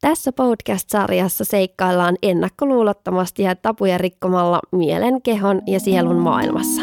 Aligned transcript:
Tässä 0.00 0.32
podcast-sarjassa 0.32 1.44
seikkaillaan 1.44 2.16
ennakkoluulottomasti 2.22 3.42
ja 3.42 3.56
tapuja 3.56 3.98
rikkomalla 3.98 4.60
mielen, 4.72 5.22
kehon 5.22 5.62
ja 5.66 5.80
sielun 5.80 6.16
maailmassa. 6.16 6.82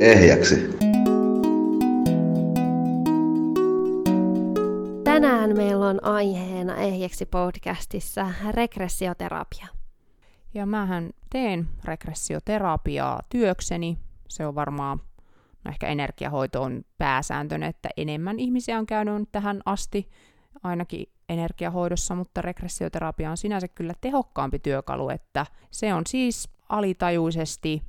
Ehjäksi. 0.00 0.54
Tänään 5.04 5.56
meillä 5.56 5.88
on 5.88 6.04
aiheena 6.04 6.76
Ehjäksi 6.76 7.26
podcastissa 7.26 8.30
regressioterapia. 8.50 9.66
Ja 10.54 10.66
mähän 10.66 11.10
teen 11.30 11.68
regressioterapiaa 11.84 13.20
työkseni. 13.28 13.98
Se 14.28 14.46
on 14.46 14.54
varmaan, 14.54 15.00
no 15.64 15.70
ehkä 15.70 15.86
energiahoito 15.86 16.62
on 16.62 16.84
pääsääntöinen, 16.98 17.68
että 17.68 17.88
enemmän 17.96 18.38
ihmisiä 18.38 18.78
on 18.78 18.86
käynyt 18.86 19.28
tähän 19.32 19.60
asti, 19.66 20.08
ainakin 20.62 21.13
energiahoidossa, 21.28 22.14
mutta 22.14 22.42
regressioterapia 22.42 23.30
on 23.30 23.36
sinänsä 23.36 23.68
kyllä 23.68 23.94
tehokkaampi 24.00 24.58
työkalu, 24.58 25.08
että 25.08 25.46
se 25.70 25.94
on 25.94 26.02
siis 26.06 26.48
alitajuisesti 26.68 27.82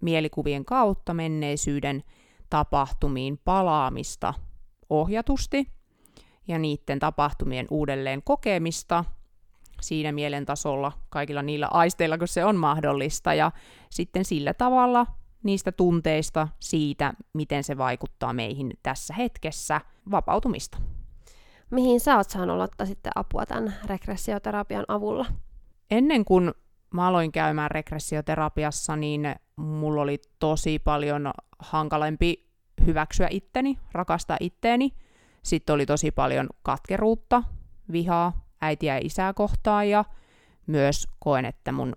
mielikuvien 0.00 0.64
kautta 0.64 1.14
menneisyyden 1.14 2.02
tapahtumiin 2.50 3.38
palaamista 3.44 4.34
ohjatusti 4.90 5.68
ja 6.48 6.58
niiden 6.58 6.98
tapahtumien 6.98 7.66
uudelleen 7.70 8.22
kokemista 8.22 9.04
siinä 9.80 10.12
mielen 10.12 10.46
tasolla 10.46 10.92
kaikilla 11.08 11.42
niillä 11.42 11.66
aisteilla, 11.66 12.18
kun 12.18 12.28
se 12.28 12.44
on 12.44 12.56
mahdollista, 12.56 13.34
ja 13.34 13.52
sitten 13.90 14.24
sillä 14.24 14.54
tavalla 14.54 15.06
niistä 15.42 15.72
tunteista 15.72 16.48
siitä, 16.60 17.14
miten 17.32 17.64
se 17.64 17.78
vaikuttaa 17.78 18.32
meihin 18.32 18.72
tässä 18.82 19.14
hetkessä, 19.14 19.80
vapautumista. 20.10 20.78
Mihin 21.72 22.00
sä 22.00 22.16
oot 22.16 22.30
saanut 22.30 22.60
ottaa 22.60 22.86
sitten 22.86 23.12
apua 23.14 23.46
tämän 23.46 23.74
regressioterapian 23.86 24.84
avulla? 24.88 25.26
Ennen 25.90 26.24
kuin 26.24 26.52
mä 26.94 27.06
aloin 27.06 27.32
käymään 27.32 27.70
regressioterapiassa, 27.70 28.96
niin 28.96 29.34
mulla 29.56 30.02
oli 30.02 30.18
tosi 30.38 30.78
paljon 30.78 31.30
hankalempi 31.58 32.50
hyväksyä 32.86 33.28
itteni, 33.30 33.78
rakastaa 33.92 34.36
itteeni. 34.40 34.92
Sitten 35.42 35.74
oli 35.74 35.86
tosi 35.86 36.10
paljon 36.10 36.48
katkeruutta, 36.62 37.42
vihaa 37.92 38.46
äitiä 38.60 38.94
ja 38.94 39.00
isää 39.04 39.32
kohtaan 39.32 39.88
ja 39.88 40.04
myös 40.66 41.08
koen, 41.18 41.44
että 41.44 41.72
mun, 41.72 41.96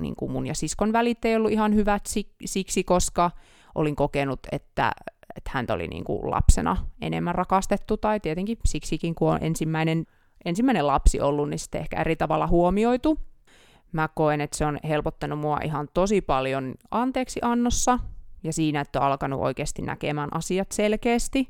niin 0.00 0.16
kuin 0.16 0.32
mun 0.32 0.46
ja 0.46 0.54
siskon 0.54 0.92
välit 0.92 1.24
ei 1.24 1.36
ollut 1.36 1.50
ihan 1.52 1.74
hyvät 1.74 2.02
siksi, 2.44 2.84
koska 2.84 3.30
olin 3.74 3.96
kokenut, 3.96 4.40
että 4.52 4.92
että 5.36 5.50
häntä 5.54 5.74
oli 5.74 5.88
niin 5.88 6.04
kuin 6.04 6.30
lapsena 6.30 6.76
enemmän 7.00 7.34
rakastettu, 7.34 7.96
tai 7.96 8.20
tietenkin 8.20 8.58
siksikin, 8.64 9.14
kun 9.14 9.32
on 9.32 9.38
ensimmäinen, 9.40 10.06
ensimmäinen 10.44 10.86
lapsi 10.86 11.20
ollut, 11.20 11.48
niin 11.48 11.58
sitten 11.58 11.80
ehkä 11.80 12.00
eri 12.00 12.16
tavalla 12.16 12.46
huomioitu. 12.46 13.18
Mä 13.92 14.08
koen, 14.14 14.40
että 14.40 14.56
se 14.56 14.66
on 14.66 14.78
helpottanut 14.88 15.38
mua 15.38 15.58
ihan 15.64 15.88
tosi 15.94 16.20
paljon 16.20 16.74
anteeksi 16.90 17.40
annossa, 17.42 17.98
ja 18.44 18.52
siinä, 18.52 18.80
että 18.80 19.00
on 19.00 19.06
alkanut 19.06 19.40
oikeasti 19.40 19.82
näkemään 19.82 20.28
asiat 20.34 20.72
selkeästi, 20.72 21.48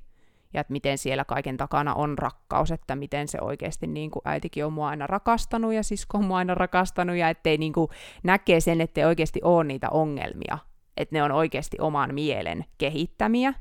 ja 0.54 0.60
että 0.60 0.72
miten 0.72 0.98
siellä 0.98 1.24
kaiken 1.24 1.56
takana 1.56 1.94
on 1.94 2.18
rakkaus, 2.18 2.70
että 2.70 2.96
miten 2.96 3.28
se 3.28 3.38
oikeasti, 3.40 3.86
niin 3.86 4.10
kuin 4.10 4.22
äitikin 4.24 4.66
on 4.66 4.72
mua 4.72 4.88
aina 4.88 5.06
rakastanut, 5.06 5.74
ja 5.74 5.82
sisko 5.82 6.18
on 6.18 6.24
mua 6.24 6.36
aina 6.36 6.54
rakastanut, 6.54 7.16
ja 7.16 7.28
ettei 7.28 7.58
niin 7.58 7.72
kuin 7.72 7.88
näkee 8.22 8.60
sen, 8.60 8.80
ettei 8.80 9.04
oikeasti 9.04 9.40
ole 9.44 9.64
niitä 9.64 9.88
ongelmia, 9.90 10.58
että 10.96 11.16
ne 11.16 11.22
on 11.22 11.32
oikeasti 11.32 11.76
oman 11.80 12.14
mielen 12.14 12.64
kehittämiä, 12.78 13.54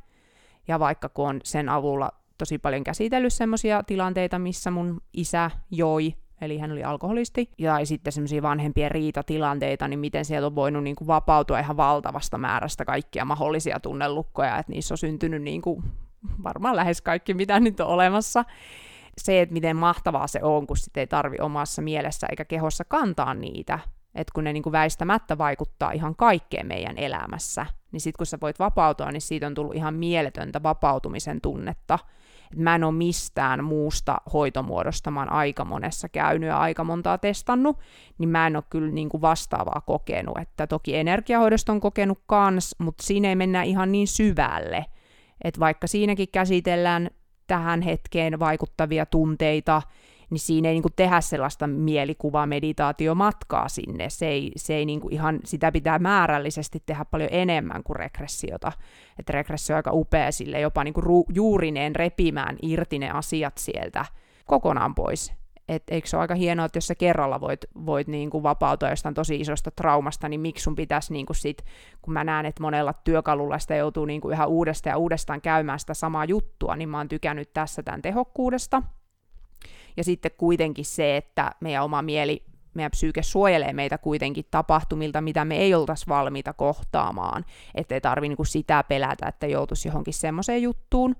ja 0.67 0.79
vaikka 0.79 1.09
kun 1.09 1.29
on 1.29 1.39
sen 1.43 1.69
avulla 1.69 2.11
tosi 2.37 2.57
paljon 2.57 2.83
käsitellyt 2.83 3.33
semmoisia 3.33 3.83
tilanteita, 3.83 4.39
missä 4.39 4.71
mun 4.71 5.01
isä 5.13 5.51
joi, 5.71 6.13
eli 6.41 6.57
hän 6.57 6.71
oli 6.71 6.83
alkoholisti, 6.83 7.49
ja 7.57 7.85
sitten 7.85 8.13
semmoisia 8.13 8.41
vanhempien 8.41 8.91
riitatilanteita, 8.91 9.87
niin 9.87 9.99
miten 9.99 10.25
sieltä 10.25 10.47
on 10.47 10.55
voinut 10.55 10.83
niin 10.83 10.95
kuin 10.95 11.07
vapautua 11.07 11.59
ihan 11.59 11.77
valtavasta 11.77 12.37
määrästä 12.37 12.85
kaikkia 12.85 13.25
mahdollisia 13.25 13.79
tunnelukkoja, 13.79 14.57
että 14.57 14.71
niissä 14.71 14.93
on 14.93 14.97
syntynyt 14.97 15.41
niin 15.41 15.61
kuin 15.61 15.83
varmaan 16.43 16.75
lähes 16.75 17.01
kaikki, 17.01 17.33
mitä 17.33 17.59
nyt 17.59 17.79
on 17.79 17.87
olemassa. 17.87 18.45
Se, 19.17 19.41
että 19.41 19.53
miten 19.53 19.77
mahtavaa 19.77 20.27
se 20.27 20.39
on, 20.43 20.67
kun 20.67 20.77
sitten 20.77 21.01
ei 21.01 21.07
tarvi 21.07 21.37
omassa 21.41 21.81
mielessä 21.81 22.27
eikä 22.29 22.45
kehossa 22.45 22.83
kantaa 22.85 23.33
niitä, 23.33 23.79
että 24.15 24.31
kun 24.35 24.43
ne 24.43 24.53
niin 24.53 24.63
kuin 24.63 24.73
väistämättä 24.73 25.37
vaikuttaa 25.37 25.91
ihan 25.91 26.15
kaikkeen 26.15 26.67
meidän 26.67 26.97
elämässä, 26.97 27.65
niin 27.91 28.01
sitten 28.01 28.17
kun 28.17 28.25
sä 28.25 28.37
voit 28.41 28.59
vapautua, 28.59 29.11
niin 29.11 29.21
siitä 29.21 29.47
on 29.47 29.53
tullut 29.53 29.75
ihan 29.75 29.93
mieletöntä 29.93 30.63
vapautumisen 30.63 31.41
tunnetta. 31.41 31.99
Et 32.53 32.57
mä 32.57 32.75
en 32.75 32.83
ole 32.83 32.91
mistään 32.91 33.63
muusta 33.63 34.21
hoitomuodosta, 34.33 35.11
mä 35.11 35.19
oon 35.19 35.31
aika 35.31 35.65
monessa 35.65 36.09
käynyt 36.09 36.47
ja 36.47 36.59
aika 36.59 36.83
montaa 36.83 37.17
testannut, 37.17 37.79
niin 38.17 38.29
mä 38.29 38.47
en 38.47 38.55
ole 38.55 38.63
kyllä 38.69 38.91
niin 38.91 39.09
kuin 39.09 39.21
vastaavaa 39.21 39.81
kokenut. 39.85 40.37
Että 40.37 40.67
toki 40.67 40.95
energiahoidosta 40.95 41.71
on 41.71 41.79
kokenut 41.79 42.19
kans, 42.25 42.75
mutta 42.79 43.03
siinä 43.03 43.29
ei 43.29 43.35
mennä 43.35 43.63
ihan 43.63 43.91
niin 43.91 44.07
syvälle. 44.07 44.85
Että 45.43 45.59
vaikka 45.59 45.87
siinäkin 45.87 46.27
käsitellään 46.31 47.09
tähän 47.47 47.81
hetkeen 47.81 48.39
vaikuttavia 48.39 49.05
tunteita, 49.05 49.81
niin 50.31 50.39
siinä 50.39 50.69
ei 50.69 50.73
niin 50.73 50.81
kuin 50.81 50.93
tehdä 50.95 51.21
sellaista 51.21 51.67
mielikuvaa 51.67 52.45
meditaatiomatkaa 52.45 53.69
sinne. 53.69 54.09
Se 54.09 54.27
ei, 54.27 54.51
se 54.55 54.75
ei 54.75 54.85
niin 54.85 55.01
kuin 55.01 55.13
ihan, 55.13 55.39
sitä 55.43 55.71
pitää 55.71 55.99
määrällisesti 55.99 56.83
tehdä 56.85 57.05
paljon 57.05 57.29
enemmän 57.31 57.83
kuin 57.83 57.95
regressiota. 57.95 58.71
Että 59.19 59.33
regressio 59.33 59.73
on 59.73 59.77
aika 59.77 59.91
upea 59.93 60.31
sille 60.31 60.59
jopa 60.59 60.83
niin 60.83 60.93
kuin 60.93 61.03
ru- 61.03 61.33
juurineen 61.33 61.95
repimään 61.95 62.57
irti 62.61 62.99
ne 62.99 63.09
asiat 63.09 63.57
sieltä 63.57 64.05
kokonaan 64.45 64.95
pois. 64.95 65.33
Et 65.67 65.83
eikö 65.91 66.07
se 66.07 66.17
ole 66.17 66.21
aika 66.21 66.35
hienoa, 66.35 66.65
että 66.65 66.77
jos 66.77 66.87
sä 66.87 66.95
kerralla 66.95 67.41
voit, 67.41 67.65
voit 67.85 68.07
niin 68.07 68.29
kuin 68.29 68.43
vapautua 68.43 68.89
jostain 68.89 69.15
tosi 69.15 69.35
isosta 69.35 69.71
traumasta, 69.71 70.29
niin 70.29 70.41
miksi 70.41 70.63
sun 70.63 70.75
pitäisi 70.75 71.13
niin 71.13 71.25
kuin 71.25 71.37
sit, 71.37 71.65
kun 72.01 72.13
mä 72.13 72.23
näen, 72.23 72.45
että 72.45 72.61
monella 72.63 72.93
työkalulla 72.93 73.59
sitä 73.59 73.75
joutuu 73.75 74.05
niin 74.05 74.21
kuin 74.21 74.33
yhä 74.33 74.45
uudestaan 74.45 74.91
ja 74.91 74.97
uudestaan 74.97 75.41
käymään 75.41 75.79
sitä 75.79 75.93
samaa 75.93 76.25
juttua, 76.25 76.75
niin 76.75 76.89
mä 76.89 76.97
oon 76.97 77.07
tykännyt 77.07 77.53
tässä 77.53 77.83
tämän 77.83 78.01
tehokkuudesta. 78.01 78.83
Ja 79.97 80.03
sitten 80.03 80.31
kuitenkin 80.37 80.85
se, 80.85 81.17
että 81.17 81.51
meidän 81.59 81.83
oma 81.83 82.01
mieli, 82.01 82.43
meidän 82.73 82.91
psyyke 82.91 83.23
suojelee 83.23 83.73
meitä 83.73 83.97
kuitenkin 83.97 84.45
tapahtumilta, 84.51 85.21
mitä 85.21 85.45
me 85.45 85.57
ei 85.57 85.73
oltaisi 85.73 86.07
valmiita 86.07 86.53
kohtaamaan. 86.53 87.45
Että 87.75 87.95
ei 87.95 88.01
tarvi 88.01 88.29
niinku 88.29 88.45
sitä 88.45 88.83
pelätä, 88.83 89.27
että 89.27 89.47
joutuisi 89.47 89.87
johonkin 89.87 90.13
semmoiseen 90.13 90.61
juttuun, 90.61 91.15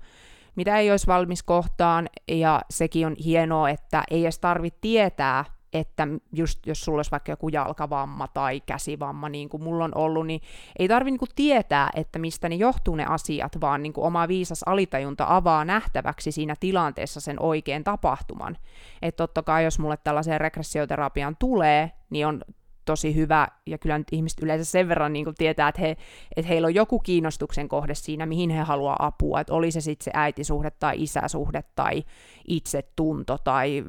mitä 0.56 0.78
ei 0.78 0.90
olisi 0.90 1.06
valmis 1.06 1.42
kohtaan. 1.42 2.08
Ja 2.28 2.62
sekin 2.70 3.06
on 3.06 3.16
hienoa, 3.24 3.70
että 3.70 4.02
ei 4.10 4.22
edes 4.22 4.38
tarvitse 4.38 4.78
tietää, 4.80 5.44
että 5.72 6.08
just 6.32 6.66
jos 6.66 6.84
sulla 6.84 6.98
olisi 6.98 7.10
vaikka 7.10 7.32
joku 7.32 7.48
jalkavamma 7.48 8.28
tai 8.28 8.60
käsivamma, 8.60 9.28
niin 9.28 9.48
kuin 9.48 9.62
mulla 9.62 9.84
on 9.84 9.92
ollut, 9.94 10.26
niin 10.26 10.40
ei 10.78 10.88
tarvitse 10.88 11.18
niin 11.20 11.34
tietää, 11.34 11.90
että 11.94 12.18
mistä 12.18 12.48
ne 12.48 12.54
johtuu 12.54 12.94
ne 12.94 13.04
asiat, 13.04 13.60
vaan 13.60 13.82
niin 13.82 13.92
kuin 13.92 14.04
oma 14.04 14.28
viisas 14.28 14.62
alitajunta 14.66 15.24
avaa 15.28 15.64
nähtäväksi 15.64 16.32
siinä 16.32 16.54
tilanteessa 16.60 17.20
sen 17.20 17.42
oikean 17.42 17.84
tapahtuman. 17.84 18.58
Että 19.02 19.16
totta 19.16 19.42
kai, 19.42 19.64
jos 19.64 19.78
mulle 19.78 19.96
tällaiseen 19.96 20.40
regressioterapiaan 20.40 21.36
tulee, 21.38 21.92
niin 22.10 22.26
on 22.26 22.42
tosi 22.84 23.14
hyvä, 23.14 23.48
ja 23.66 23.78
kyllä 23.78 23.98
nyt 23.98 24.08
ihmiset 24.12 24.42
yleensä 24.42 24.64
sen 24.64 24.88
verran 24.88 25.12
niin 25.12 25.34
tietää, 25.38 25.68
että, 25.68 25.80
he, 25.80 25.96
että 26.36 26.48
heillä 26.48 26.66
on 26.66 26.74
joku 26.74 26.98
kiinnostuksen 26.98 27.68
kohde 27.68 27.94
siinä, 27.94 28.26
mihin 28.26 28.50
he 28.50 28.60
haluaa 28.60 29.06
apua, 29.06 29.40
että 29.40 29.54
oli 29.54 29.70
se 29.70 29.80
sitten 29.80 30.04
se 30.04 30.10
äitisuhde 30.14 30.70
tai 30.70 31.02
isäsuhde 31.02 31.62
tai 31.74 32.04
itsetunto 32.48 33.38
tai 33.38 33.84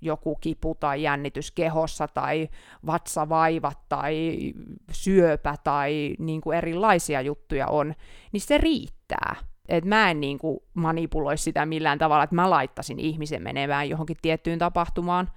joku 0.00 0.36
kipu 0.40 0.74
tai 0.74 1.02
jännitys 1.02 1.50
kehossa 1.50 2.08
tai 2.08 2.48
vatsavaivat 2.86 3.78
tai 3.88 4.36
syöpä 4.92 5.54
tai 5.64 6.14
niin 6.18 6.40
kuin 6.40 6.58
erilaisia 6.58 7.20
juttuja 7.20 7.66
on, 7.66 7.94
niin 8.32 8.40
se 8.40 8.58
riittää. 8.58 9.36
Et 9.68 9.84
mä 9.84 10.10
en 10.10 10.20
niin 10.20 10.38
kuin 10.38 10.58
manipuloi 10.74 11.38
sitä 11.38 11.66
millään 11.66 11.98
tavalla, 11.98 12.24
että 12.24 12.36
mä 12.36 12.50
laittasin 12.50 12.98
ihmisen 12.98 13.42
menemään 13.42 13.88
johonkin 13.88 14.16
tiettyyn 14.22 14.58
tapahtumaan. 14.58 15.30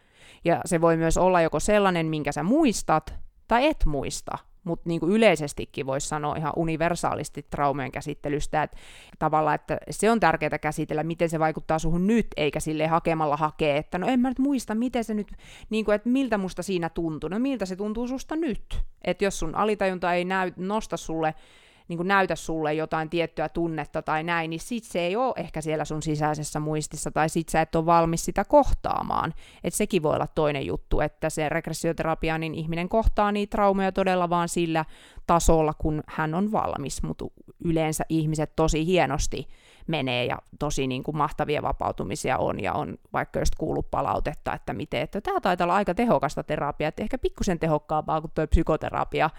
Ja 0.46 0.62
se 0.66 0.82
voi 0.82 0.98
myös 0.98 1.18
olla 1.18 1.42
joko 1.42 1.60
sellainen, 1.60 2.06
minkä 2.06 2.32
sä 2.32 2.44
muistat, 2.44 3.14
tai 3.48 3.66
et 3.66 3.86
muista 3.86 4.38
mutta 4.64 4.90
niin 4.90 5.02
yleisestikin 5.08 5.86
voisi 5.86 6.08
sanoa 6.08 6.36
ihan 6.36 6.54
universaalisti 6.56 7.46
traumojen 7.50 7.92
käsittelystä, 7.92 8.64
että 8.64 8.78
tavallaan, 9.20 9.56
että 9.56 9.78
se 9.90 10.12
on 10.12 10.20
tärkeää 10.20 10.60
käsitellä, 10.60 11.04
miten 11.04 11.30
se 11.30 11.40
vaikuttaa 11.40 11.80
suhun 11.80 12.08
nyt, 12.08 12.28
eikä 12.38 12.60
sille 12.60 12.88
hakemalla 12.88 13.38
hakea, 13.38 13.76
että 13.76 13.98
no 13.98 14.08
en 14.08 14.20
mä 14.20 14.30
nyt 14.30 14.40
muista, 14.40 14.76
miten 14.76 15.04
se 15.04 15.14
nyt, 15.14 15.32
niin 15.70 15.86
kuin, 15.86 15.96
että 15.96 16.10
miltä 16.10 16.38
musta 16.38 16.64
siinä 16.64 16.90
tuntuu, 16.90 17.30
no 17.30 17.40
miltä 17.40 17.66
se 17.66 17.76
tuntuu 17.76 18.08
susta 18.08 18.36
nyt, 18.36 18.82
että 19.02 19.26
jos 19.26 19.40
sun 19.40 19.56
alitajunta 19.56 20.14
ei 20.14 20.26
näy, 20.26 20.52
nosta 20.58 20.98
sulle 20.98 21.36
niin 21.88 21.98
kuin 21.98 22.08
näytä 22.08 22.36
sulle 22.36 22.74
jotain 22.74 23.10
tiettyä 23.10 23.50
tunnetta 23.50 24.02
tai 24.02 24.24
näin, 24.24 24.50
niin 24.50 24.60
sit 24.60 24.84
se 24.84 25.00
ei 25.00 25.16
ole 25.16 25.34
ehkä 25.38 25.62
siellä 25.62 25.86
sun 25.86 26.02
sisäisessä 26.02 26.60
muistissa, 26.60 27.12
tai 27.12 27.30
sit 27.30 27.50
sä 27.50 27.62
et 27.62 27.76
ole 27.76 27.86
valmis 27.86 28.26
sitä 28.26 28.44
kohtaamaan. 28.44 29.34
Et 29.64 29.74
sekin 29.74 30.04
voi 30.04 30.16
olla 30.16 30.28
toinen 30.28 30.66
juttu, 30.66 31.02
että 31.02 31.30
se 31.30 31.50
regressioterapia, 31.50 32.38
niin 32.38 32.56
ihminen 32.56 32.90
kohtaa 32.90 33.32
niitä 33.32 33.52
traumeja 33.52 33.92
todella 33.92 34.30
vaan 34.30 34.50
sillä 34.50 34.86
tasolla, 35.28 35.74
kun 35.74 36.04
hän 36.08 36.34
on 36.34 36.52
valmis, 36.52 37.04
mutta 37.04 37.26
yleensä 37.66 38.04
ihmiset 38.10 38.56
tosi 38.56 38.86
hienosti 38.86 39.48
menee 39.88 40.26
ja 40.26 40.38
tosi 40.60 40.88
niin 40.88 41.04
kuin 41.04 41.18
mahtavia 41.18 41.62
vapautumisia 41.62 42.38
on 42.38 42.64
ja 42.64 42.74
on 42.74 42.98
vaikka 43.14 43.40
just 43.40 43.56
kuullut 43.58 43.92
palautetta, 43.92 44.54
että 44.54 44.74
miten, 44.74 45.02
että 45.02 45.22
tämä 45.22 45.42
taitaa 45.42 45.66
olla 45.66 45.76
aika 45.76 45.94
tehokasta 45.94 46.44
terapiaa, 46.44 46.88
että 46.88 47.04
ehkä 47.04 47.18
pikkusen 47.18 47.60
tehokkaampaa 47.60 48.22
kuin 48.22 48.32
tuo 48.36 48.48
psykoterapia, 48.48 49.30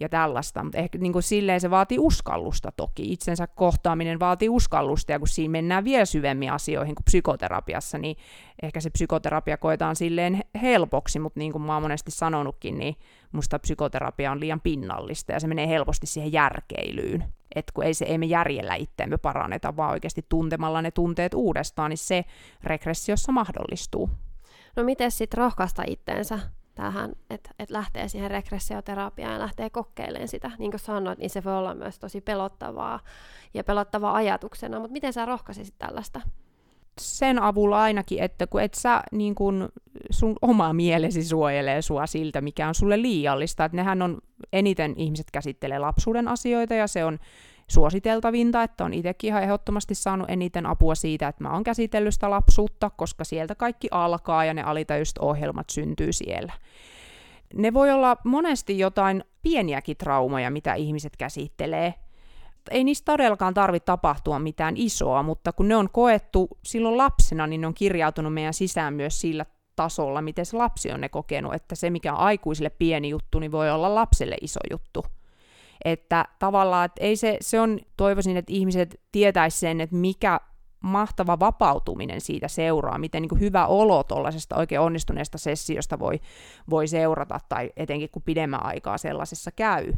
ja 0.00 0.08
tällaista, 0.08 0.64
mutta 0.64 0.78
ehkä 0.78 0.98
niin 0.98 1.12
kuin 1.12 1.22
silleen 1.22 1.60
se 1.60 1.70
vaatii 1.70 1.98
uskallusta 1.98 2.72
toki. 2.76 3.12
Itsensä 3.12 3.46
kohtaaminen 3.46 4.20
vaatii 4.20 4.48
uskallusta, 4.48 5.12
ja 5.12 5.18
kun 5.18 5.28
siinä 5.28 5.52
mennään 5.52 5.84
vielä 5.84 6.04
syvemmin 6.04 6.52
asioihin 6.52 6.94
kuin 6.94 7.04
psykoterapiassa, 7.04 7.98
niin 7.98 8.16
ehkä 8.62 8.80
se 8.80 8.90
psykoterapia 8.90 9.56
koetaan 9.56 9.96
silleen 9.96 10.40
helpoksi, 10.62 11.18
mutta 11.18 11.38
niin 11.38 11.52
kuin 11.52 11.62
mä 11.62 11.74
oon 11.74 11.82
monesti 11.82 12.10
sanonutkin, 12.10 12.78
niin 12.78 12.96
musta 13.32 13.58
psykoterapia 13.58 14.32
on 14.32 14.40
liian 14.40 14.60
pinnallista, 14.60 15.32
ja 15.32 15.40
se 15.40 15.46
menee 15.46 15.68
helposti 15.68 16.06
siihen 16.06 16.32
järkeilyyn. 16.32 17.24
Että 17.54 17.72
kun 17.74 17.84
ei, 17.84 17.94
se, 17.94 18.04
ei 18.04 18.18
me 18.18 18.26
järjellä 18.26 18.74
itseämme 18.74 19.18
paranneta, 19.18 19.76
vaan 19.76 19.90
oikeasti 19.90 20.26
tuntemalla 20.28 20.82
ne 20.82 20.90
tunteet 20.90 21.34
uudestaan, 21.34 21.90
niin 21.90 21.98
se 21.98 22.24
regressiossa 22.64 23.32
mahdollistuu. 23.32 24.10
No 24.76 24.84
miten 24.84 25.10
sitten 25.10 25.38
rohkaista 25.38 25.82
itteensä 25.86 26.38
tähän, 26.74 27.12
että 27.30 27.50
et 27.58 27.70
lähtee 27.70 28.08
siihen 28.08 28.30
regressioterapiaan 28.30 29.32
ja 29.32 29.38
lähtee 29.38 29.70
kokeilemaan 29.70 30.28
sitä. 30.28 30.50
Niin 30.58 30.70
kuin 30.70 30.80
sanoit, 30.80 31.18
niin 31.18 31.30
se 31.30 31.44
voi 31.44 31.56
olla 31.56 31.74
myös 31.74 31.98
tosi 31.98 32.20
pelottavaa 32.20 33.00
ja 33.54 33.64
pelottavaa 33.64 34.14
ajatuksena, 34.14 34.80
mutta 34.80 34.92
miten 34.92 35.12
sä 35.12 35.24
rohkaisisit 35.24 35.74
tällaista? 35.78 36.20
Sen 37.00 37.42
avulla 37.42 37.82
ainakin, 37.82 38.22
että 38.22 38.46
kun 38.46 38.62
et 38.62 38.74
sä 38.74 39.02
niin 39.12 39.34
kun 39.34 39.68
sun 40.10 40.36
oma 40.42 40.72
mielesi 40.72 41.24
suojelee 41.24 41.82
sua 41.82 42.06
siltä, 42.06 42.40
mikä 42.40 42.68
on 42.68 42.74
sulle 42.74 43.02
liiallista, 43.02 43.64
että 43.64 43.76
nehän 43.76 44.02
on, 44.02 44.18
eniten 44.52 44.94
ihmiset 44.96 45.26
käsittelee 45.32 45.78
lapsuuden 45.78 46.28
asioita 46.28 46.74
ja 46.74 46.86
se 46.86 47.04
on 47.04 47.18
suositeltavinta, 47.70 48.62
että 48.62 48.84
on 48.84 48.94
itsekin 48.94 49.28
ihan 49.28 49.42
ehdottomasti 49.42 49.94
saanut 49.94 50.30
eniten 50.30 50.66
apua 50.66 50.94
siitä, 50.94 51.28
että 51.28 51.44
mä 51.44 51.52
oon 51.52 51.62
käsitellyt 51.62 52.14
sitä 52.14 52.30
lapsuutta, 52.30 52.90
koska 52.90 53.24
sieltä 53.24 53.54
kaikki 53.54 53.88
alkaa 53.90 54.44
ja 54.44 54.54
ne 54.54 54.62
alitajuiset 54.62 55.18
ohjelmat 55.18 55.70
syntyy 55.70 56.12
siellä. 56.12 56.52
Ne 57.54 57.74
voi 57.74 57.90
olla 57.90 58.16
monesti 58.24 58.78
jotain 58.78 59.24
pieniäkin 59.42 59.96
traumoja, 59.96 60.50
mitä 60.50 60.74
ihmiset 60.74 61.16
käsittelee. 61.16 61.94
Ei 62.70 62.84
niistä 62.84 63.12
todellakaan 63.12 63.54
tarvitse 63.54 63.84
tapahtua 63.84 64.38
mitään 64.38 64.74
isoa, 64.76 65.22
mutta 65.22 65.52
kun 65.52 65.68
ne 65.68 65.76
on 65.76 65.88
koettu 65.92 66.48
silloin 66.62 66.96
lapsena, 66.96 67.46
niin 67.46 67.60
ne 67.60 67.66
on 67.66 67.74
kirjautunut 67.74 68.34
meidän 68.34 68.54
sisään 68.54 68.94
myös 68.94 69.20
sillä 69.20 69.46
tasolla, 69.76 70.22
miten 70.22 70.46
se 70.46 70.56
lapsi 70.56 70.92
on 70.92 71.00
ne 71.00 71.08
kokenut, 71.08 71.54
että 71.54 71.74
se 71.74 71.90
mikä 71.90 72.12
on 72.12 72.18
aikuisille 72.18 72.70
pieni 72.70 73.08
juttu, 73.08 73.38
niin 73.38 73.52
voi 73.52 73.70
olla 73.70 73.94
lapselle 73.94 74.36
iso 74.40 74.60
juttu. 74.70 75.04
Että 75.84 76.24
tavallaan, 76.38 76.84
että 76.84 77.04
ei 77.04 77.16
se, 77.16 77.36
se 77.40 77.60
on, 77.60 77.78
toivoisin, 77.96 78.36
että 78.36 78.52
ihmiset 78.52 79.00
tietäisi 79.12 79.58
sen, 79.58 79.80
että 79.80 79.96
mikä 79.96 80.40
mahtava 80.80 81.38
vapautuminen 81.38 82.20
siitä 82.20 82.48
seuraa, 82.48 82.98
miten 82.98 83.22
niin 83.22 83.28
kuin 83.28 83.40
hyvä 83.40 83.66
olo 83.66 84.04
tuollaisesta 84.04 84.56
oikein 84.56 84.80
onnistuneesta 84.80 85.38
sessiosta 85.38 85.98
voi, 85.98 86.20
voi 86.70 86.88
seurata, 86.88 87.40
tai 87.48 87.72
etenkin 87.76 88.10
kun 88.10 88.22
pidemmän 88.22 88.66
aikaa 88.66 88.98
sellaisessa 88.98 89.50
käy. 89.50 89.92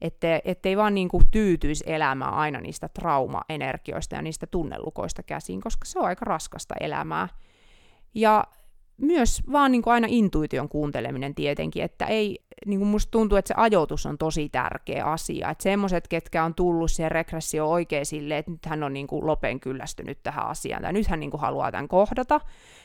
Että 0.00 0.40
ettei 0.44 0.76
vaan 0.76 0.94
niin 0.94 1.08
kuin 1.08 1.24
tyytyisi 1.30 1.84
elämään 1.86 2.34
aina 2.34 2.60
niistä 2.60 2.88
traumaenergioista 2.88 4.14
ja 4.14 4.22
niistä 4.22 4.46
tunnelukoista 4.46 5.22
käsin, 5.22 5.60
koska 5.60 5.84
se 5.84 5.98
on 5.98 6.04
aika 6.04 6.24
raskasta 6.24 6.74
elämää. 6.80 7.28
Ja 8.14 8.44
myös 8.96 9.42
vaan 9.52 9.72
niin 9.72 9.82
kuin 9.82 9.94
aina 9.94 10.08
intuition 10.10 10.68
kuunteleminen 10.68 11.34
tietenkin, 11.34 11.82
että 11.82 12.06
ei, 12.06 12.38
niin 12.66 12.80
kuin 12.80 12.88
musta 12.88 13.10
tuntuu, 13.10 13.38
että 13.38 13.48
se 13.48 13.54
ajoitus 13.56 14.06
on 14.06 14.18
tosi 14.18 14.48
tärkeä 14.48 15.04
asia, 15.04 15.50
että 15.50 15.62
semmoiset, 15.62 16.08
ketkä 16.08 16.44
on 16.44 16.54
tullut 16.54 16.90
siihen 16.90 17.10
regressio 17.10 17.70
oikein 17.70 18.06
silleen, 18.06 18.38
että 18.38 18.50
nyt 18.50 18.66
hän 18.66 18.82
on 18.82 18.92
niin 18.92 19.06
kuin 19.06 19.26
lopen 19.26 19.60
kyllästynyt 19.60 20.22
tähän 20.22 20.46
asiaan, 20.46 20.82
tai 20.82 20.92
nyt 20.92 21.06
hän 21.06 21.20
niin 21.20 21.30
kuin 21.30 21.40
haluaa 21.40 21.72
tämän 21.72 21.88
kohdata, 21.88 22.40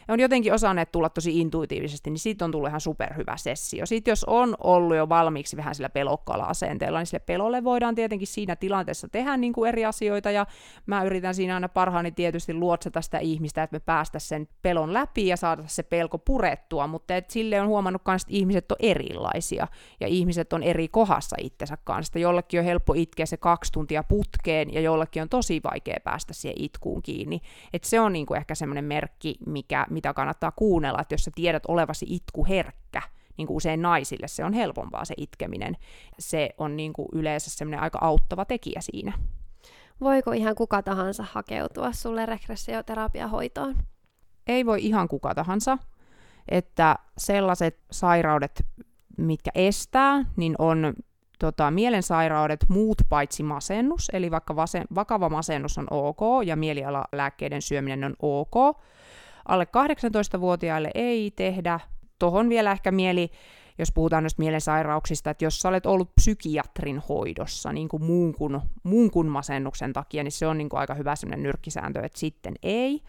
ja 0.07 0.13
on 0.13 0.19
jotenkin 0.19 0.53
osanneet 0.53 0.91
tulla 0.91 1.09
tosi 1.09 1.39
intuitiivisesti, 1.39 2.09
niin 2.09 2.19
siitä 2.19 2.45
on 2.45 2.51
tullut 2.51 2.69
ihan 2.69 2.81
superhyvä 2.81 3.37
sessio. 3.37 3.85
Sitten 3.85 4.11
jos 4.11 4.23
on 4.23 4.55
ollut 4.63 4.97
jo 4.97 5.09
valmiiksi 5.09 5.57
vähän 5.57 5.75
sillä 5.75 5.89
pelokkaalla 5.89 6.45
asenteella, 6.45 6.99
niin 6.99 7.05
sille 7.05 7.23
pelolle 7.25 7.63
voidaan 7.63 7.95
tietenkin 7.95 8.27
siinä 8.27 8.55
tilanteessa 8.55 9.07
tehdä 9.07 9.37
niin 9.37 9.53
kuin 9.53 9.69
eri 9.69 9.85
asioita, 9.85 10.31
ja 10.31 10.45
mä 10.85 11.03
yritän 11.03 11.35
siinä 11.35 11.53
aina 11.53 11.69
parhaani 11.69 12.11
tietysti 12.11 12.53
luotsata 12.53 13.01
sitä 13.01 13.19
ihmistä, 13.19 13.63
että 13.63 13.75
me 13.75 13.79
päästä 13.79 14.19
sen 14.19 14.47
pelon 14.61 14.93
läpi 14.93 15.27
ja 15.27 15.37
saada 15.37 15.63
se 15.67 15.83
pelko 15.83 16.17
purettua, 16.17 16.87
mutta 16.87 17.15
et 17.15 17.29
sille 17.29 17.61
on 17.61 17.67
huomannut 17.67 18.01
myös, 18.07 18.21
että 18.21 18.33
ihmiset 18.33 18.71
on 18.71 18.77
erilaisia, 18.79 19.62
ja 19.99 20.07
ihmiset 20.07 20.53
on 20.53 20.63
eri 20.63 20.87
kohdassa 20.87 21.35
itsensä 21.39 21.77
kanssa. 21.83 22.19
Jollekin 22.19 22.59
on 22.59 22.65
helppo 22.65 22.93
itkeä 22.93 23.25
se 23.25 23.37
kaksi 23.37 23.71
tuntia 23.71 24.03
putkeen, 24.03 24.73
ja 24.73 24.81
jollekin 24.81 25.21
on 25.21 25.29
tosi 25.29 25.61
vaikea 25.63 25.97
päästä 26.03 26.33
siihen 26.33 26.61
itkuun 26.61 27.01
kiinni. 27.01 27.41
Et 27.73 27.83
se 27.83 27.99
on 27.99 28.13
niin 28.13 28.25
kuin 28.25 28.37
ehkä 28.37 28.55
semmoinen 28.55 28.85
merkki, 28.85 29.35
mikä, 29.45 29.85
mitä 29.89 30.13
kannattaa 30.13 30.51
kuunnella, 30.51 31.01
että 31.01 31.13
jos 31.13 31.23
sä 31.23 31.31
tiedät 31.35 31.63
olevasi 31.67 32.05
itkuherkkä, 32.09 33.01
niin 33.37 33.47
kuin 33.47 33.57
usein 33.57 33.81
naisille 33.81 34.27
se 34.27 34.45
on 34.45 34.53
helpompaa 34.53 35.05
se 35.05 35.13
itkeminen. 35.17 35.77
Se 36.19 36.49
on 36.57 36.77
niin 36.77 36.93
kuin 36.93 37.07
yleensä 37.13 37.49
semmoinen 37.49 37.79
aika 37.79 37.99
auttava 38.01 38.45
tekijä 38.45 38.81
siinä. 38.81 39.13
Voiko 40.01 40.31
ihan 40.31 40.55
kuka 40.55 40.81
tahansa 40.81 41.25
hakeutua 41.31 41.91
sulle 41.91 42.25
regressioterapiahoitoon? 42.25 43.75
Ei 44.47 44.65
voi 44.65 44.85
ihan 44.85 45.07
kuka 45.07 45.35
tahansa, 45.35 45.77
että 46.47 46.95
sellaiset 47.17 47.79
sairaudet, 47.91 48.65
mitkä 49.17 49.51
estää, 49.55 50.25
niin 50.35 50.55
on 50.59 50.93
tota, 51.39 51.71
mielensairaudet 51.71 52.65
muut 52.69 52.97
paitsi 53.09 53.43
masennus, 53.43 54.09
eli 54.13 54.31
vaikka 54.31 54.55
vasen, 54.55 54.83
vakava 54.95 55.29
masennus 55.29 55.77
on 55.77 55.87
ok 55.91 56.19
ja 56.45 56.55
mielialalääkkeiden 56.55 57.61
syöminen 57.61 58.03
on 58.03 58.15
ok, 58.19 58.77
alle 59.47 59.67
18-vuotiaille 60.37 60.91
ei 60.95 61.31
tehdä. 61.31 61.79
Tuohon 62.19 62.49
vielä 62.49 62.71
ehkä 62.71 62.91
mieli, 62.91 63.29
jos 63.77 63.91
puhutaan 63.91 64.23
noista 64.23 64.41
mielensairauksista, 64.41 65.29
että 65.29 65.45
jos 65.45 65.59
sä 65.59 65.69
olet 65.69 65.85
ollut 65.85 66.15
psykiatrin 66.15 67.01
hoidossa 67.09 67.73
niin 67.73 67.89
kuin 67.89 68.03
muun, 68.03 68.33
kuin, 68.33 68.59
muun 68.83 69.11
kuin 69.11 69.27
masennuksen 69.27 69.93
takia, 69.93 70.23
niin 70.23 70.31
se 70.31 70.47
on 70.47 70.57
niin 70.57 70.69
kuin 70.69 70.79
aika 70.79 70.93
hyvä 70.93 71.15
sellainen 71.15 71.43
nyrkkisääntö, 71.43 71.99
että 71.99 72.19
sitten 72.19 72.53
ei. 72.63 73.01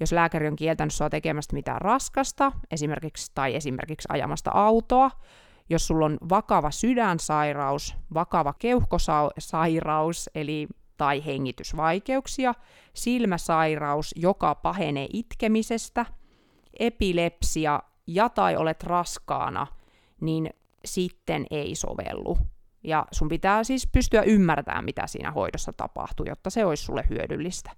Jos 0.00 0.12
lääkäri 0.12 0.48
on 0.48 0.56
kieltänyt 0.56 0.94
sua 0.94 1.10
tekemästä 1.10 1.54
mitään 1.56 1.80
raskasta, 1.80 2.52
esimerkiksi, 2.70 3.32
tai 3.34 3.54
esimerkiksi 3.54 4.08
ajamasta 4.10 4.50
autoa, 4.54 5.10
jos 5.70 5.86
sulla 5.86 6.04
on 6.04 6.18
vakava 6.28 6.70
sydänsairaus, 6.70 7.94
vakava 8.14 8.54
keuhkosairaus, 8.58 10.30
eli 10.34 10.68
tai 10.96 11.26
hengitysvaikeuksia, 11.26 12.54
silmäsairaus, 12.94 14.14
joka 14.16 14.54
pahenee 14.54 15.06
itkemisestä, 15.12 16.06
epilepsia 16.78 17.82
ja 18.06 18.28
tai 18.28 18.56
olet 18.56 18.82
raskaana, 18.82 19.66
niin 20.20 20.50
sitten 20.84 21.46
ei 21.50 21.74
sovellu. 21.74 22.38
Ja 22.88 23.06
sun 23.10 23.28
pitää 23.28 23.64
siis 23.64 23.88
pystyä 23.92 24.22
ymmärtämään, 24.22 24.84
mitä 24.84 25.06
siinä 25.06 25.30
hoidossa 25.30 25.72
tapahtuu, 25.72 26.26
jotta 26.28 26.50
se 26.50 26.64
olisi 26.64 26.84
sulle 26.84 27.04
hyödyllistä. 27.10 27.70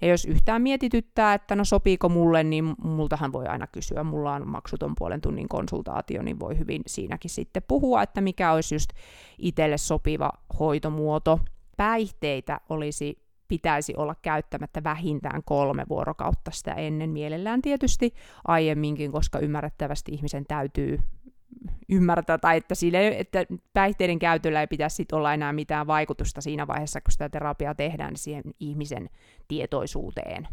Ja 0.00 0.08
jos 0.08 0.24
yhtään 0.24 0.62
mietityttää, 0.62 1.34
että 1.34 1.56
no 1.56 1.64
sopiiko 1.64 2.08
mulle, 2.08 2.44
niin 2.44 2.74
multahan 2.82 3.32
voi 3.32 3.46
aina 3.46 3.66
kysyä. 3.66 4.04
Mulla 4.04 4.32
on 4.32 4.48
maksuton 4.48 4.94
puolen 4.98 5.20
tunnin 5.20 5.48
konsultaatio, 5.48 6.22
niin 6.22 6.40
voi 6.40 6.58
hyvin 6.58 6.82
siinäkin 6.86 7.30
sitten 7.30 7.62
puhua, 7.68 8.02
että 8.02 8.20
mikä 8.20 8.52
olisi 8.52 8.74
just 8.74 8.90
itselle 9.38 9.78
sopiva 9.78 10.30
hoitomuoto 10.58 11.40
päihteitä 11.76 12.60
olisi 12.68 13.26
pitäisi 13.48 13.94
olla 13.96 14.14
käyttämättä 14.22 14.84
vähintään 14.84 15.42
kolme 15.44 15.84
vuorokautta 15.88 16.50
sitä 16.50 16.74
ennen 16.74 17.10
mielellään 17.10 17.62
tietysti 17.62 18.14
aiemminkin, 18.44 19.12
koska 19.12 19.38
ymmärrettävästi 19.38 20.12
ihmisen 20.12 20.44
täytyy 20.48 20.98
ymmärtää, 21.88 22.38
tai 22.38 22.56
että, 22.56 22.74
sille, 22.74 23.08
että 23.08 23.46
päihteiden 23.72 24.18
käytöllä 24.18 24.60
ei 24.60 24.66
pitäisi 24.66 24.96
sit 24.96 25.12
olla 25.12 25.34
enää 25.34 25.52
mitään 25.52 25.86
vaikutusta 25.86 26.40
siinä 26.40 26.66
vaiheessa, 26.66 27.00
kun 27.00 27.12
sitä 27.12 27.28
terapiaa 27.28 27.74
tehdään 27.74 28.10
niin 28.10 28.18
siihen 28.18 28.44
ihmisen 28.60 29.10
tietoisuuteen. 29.48 30.48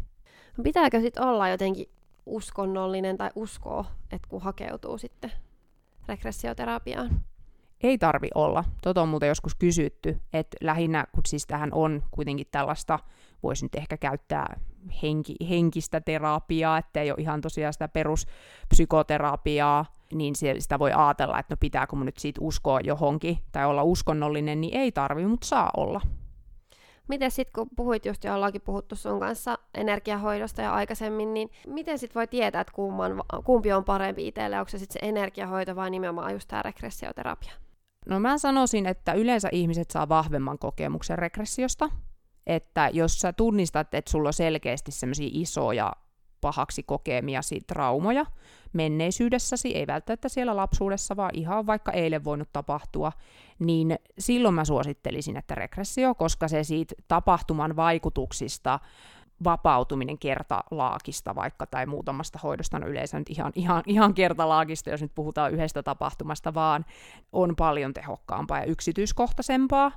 Pitääkö 0.62 1.00
sitten 1.00 1.22
olla 1.22 1.48
jotenkin 1.48 1.86
uskonnollinen 2.26 3.16
tai 3.16 3.30
uskoo, 3.34 3.86
että 4.12 4.28
kun 4.28 4.42
hakeutuu 4.42 4.98
sitten 4.98 5.32
regressioterapiaan? 6.08 7.20
Ei 7.80 7.98
tarvi 7.98 8.28
olla. 8.34 8.64
Tota 8.82 9.02
on 9.02 9.08
multa 9.08 9.26
joskus 9.26 9.54
kysytty, 9.54 10.20
että 10.32 10.56
lähinnä, 10.60 11.06
kun 11.12 11.22
siis 11.26 11.46
tähän 11.46 11.72
on 11.72 12.02
kuitenkin 12.10 12.46
tällaista, 12.50 12.98
voisi 13.42 13.64
nyt 13.64 13.74
ehkä 13.74 13.96
käyttää 13.96 14.60
henki, 15.02 15.36
henkistä 15.48 16.00
terapiaa, 16.00 16.78
että 16.78 17.00
ei 17.00 17.10
ole 17.10 17.20
ihan 17.20 17.40
tosiaan 17.40 17.72
sitä 17.72 17.88
peruspsykoterapiaa, 17.88 19.86
niin 20.14 20.34
sitä 20.58 20.78
voi 20.78 20.92
ajatella, 20.92 21.38
että 21.38 21.52
no 21.52 21.56
pitääkö 21.60 21.96
mun 21.96 22.06
nyt 22.06 22.18
siitä 22.18 22.40
uskoa 22.40 22.80
johonkin 22.80 23.38
tai 23.52 23.66
olla 23.66 23.82
uskonnollinen, 23.82 24.60
niin 24.60 24.76
ei 24.76 24.92
tarvi, 24.92 25.26
mutta 25.26 25.46
saa 25.46 25.70
olla. 25.76 26.00
Miten 27.08 27.30
sitten, 27.30 27.52
kun 27.52 27.76
puhuit 27.76 28.06
just 28.06 28.24
jo, 28.24 28.34
ollaankin 28.34 28.60
puhuttu 28.60 28.96
sun 28.96 29.20
kanssa 29.20 29.58
energiahoidosta 29.74 30.62
ja 30.62 30.74
aikaisemmin, 30.74 31.34
niin 31.34 31.50
miten 31.66 31.98
sitten 31.98 32.14
voi 32.14 32.26
tietää, 32.26 32.60
että 32.60 32.72
kumman, 32.72 33.22
kumpi 33.44 33.72
on 33.72 33.84
parempi 33.84 34.28
itselle? 34.28 34.58
Onko 34.58 34.68
se 34.68 34.78
sitten 34.78 35.00
se 35.02 35.08
energiahoito 35.08 35.76
vai 35.76 35.90
nimenomaan 35.90 36.32
just 36.32 36.48
tämä 36.48 36.62
regressioterapia? 36.62 37.52
No 38.06 38.20
mä 38.20 38.38
sanoisin, 38.38 38.86
että 38.86 39.12
yleensä 39.12 39.48
ihmiset 39.52 39.90
saa 39.90 40.08
vahvemman 40.08 40.58
kokemuksen 40.58 41.18
regressiosta. 41.18 41.90
että 42.46 42.90
jos 42.92 43.20
sä 43.20 43.32
tunnistat, 43.32 43.94
että 43.94 44.10
sulla 44.10 44.28
on 44.28 44.32
selkeästi 44.32 44.92
semmoisia 44.92 45.28
isoja 45.32 45.92
pahaksi 46.44 46.82
kokemiasi 46.82 47.60
traumoja 47.66 48.26
menneisyydessäsi, 48.72 49.76
ei 49.76 49.86
välttämättä 49.86 50.28
siellä 50.28 50.56
lapsuudessa, 50.56 51.16
vaan 51.16 51.30
ihan 51.34 51.66
vaikka 51.66 51.92
eilen 51.92 52.24
voinut 52.24 52.48
tapahtua, 52.52 53.12
niin 53.58 53.98
silloin 54.18 54.54
mä 54.54 54.64
suosittelisin, 54.64 55.36
että 55.36 55.54
regressio, 55.54 56.14
koska 56.14 56.48
se 56.48 56.64
siitä 56.64 56.94
tapahtuman 57.08 57.76
vaikutuksista 57.76 58.80
vapautuminen 59.44 60.18
kertalaakista 60.18 61.34
vaikka 61.34 61.66
tai 61.66 61.86
muutamasta 61.86 62.38
hoidosta, 62.42 62.78
no 62.78 62.88
yleensä 62.88 63.18
nyt 63.18 63.30
ihan, 63.30 63.52
ihan, 63.54 63.82
ihan 63.86 64.14
kertalaakista, 64.14 64.90
jos 64.90 65.02
nyt 65.02 65.14
puhutaan 65.14 65.52
yhdestä 65.52 65.82
tapahtumasta, 65.82 66.54
vaan 66.54 66.84
on 67.32 67.56
paljon 67.56 67.92
tehokkaampaa 67.92 68.58
ja 68.58 68.64
yksityiskohtaisempaa, 68.64 69.92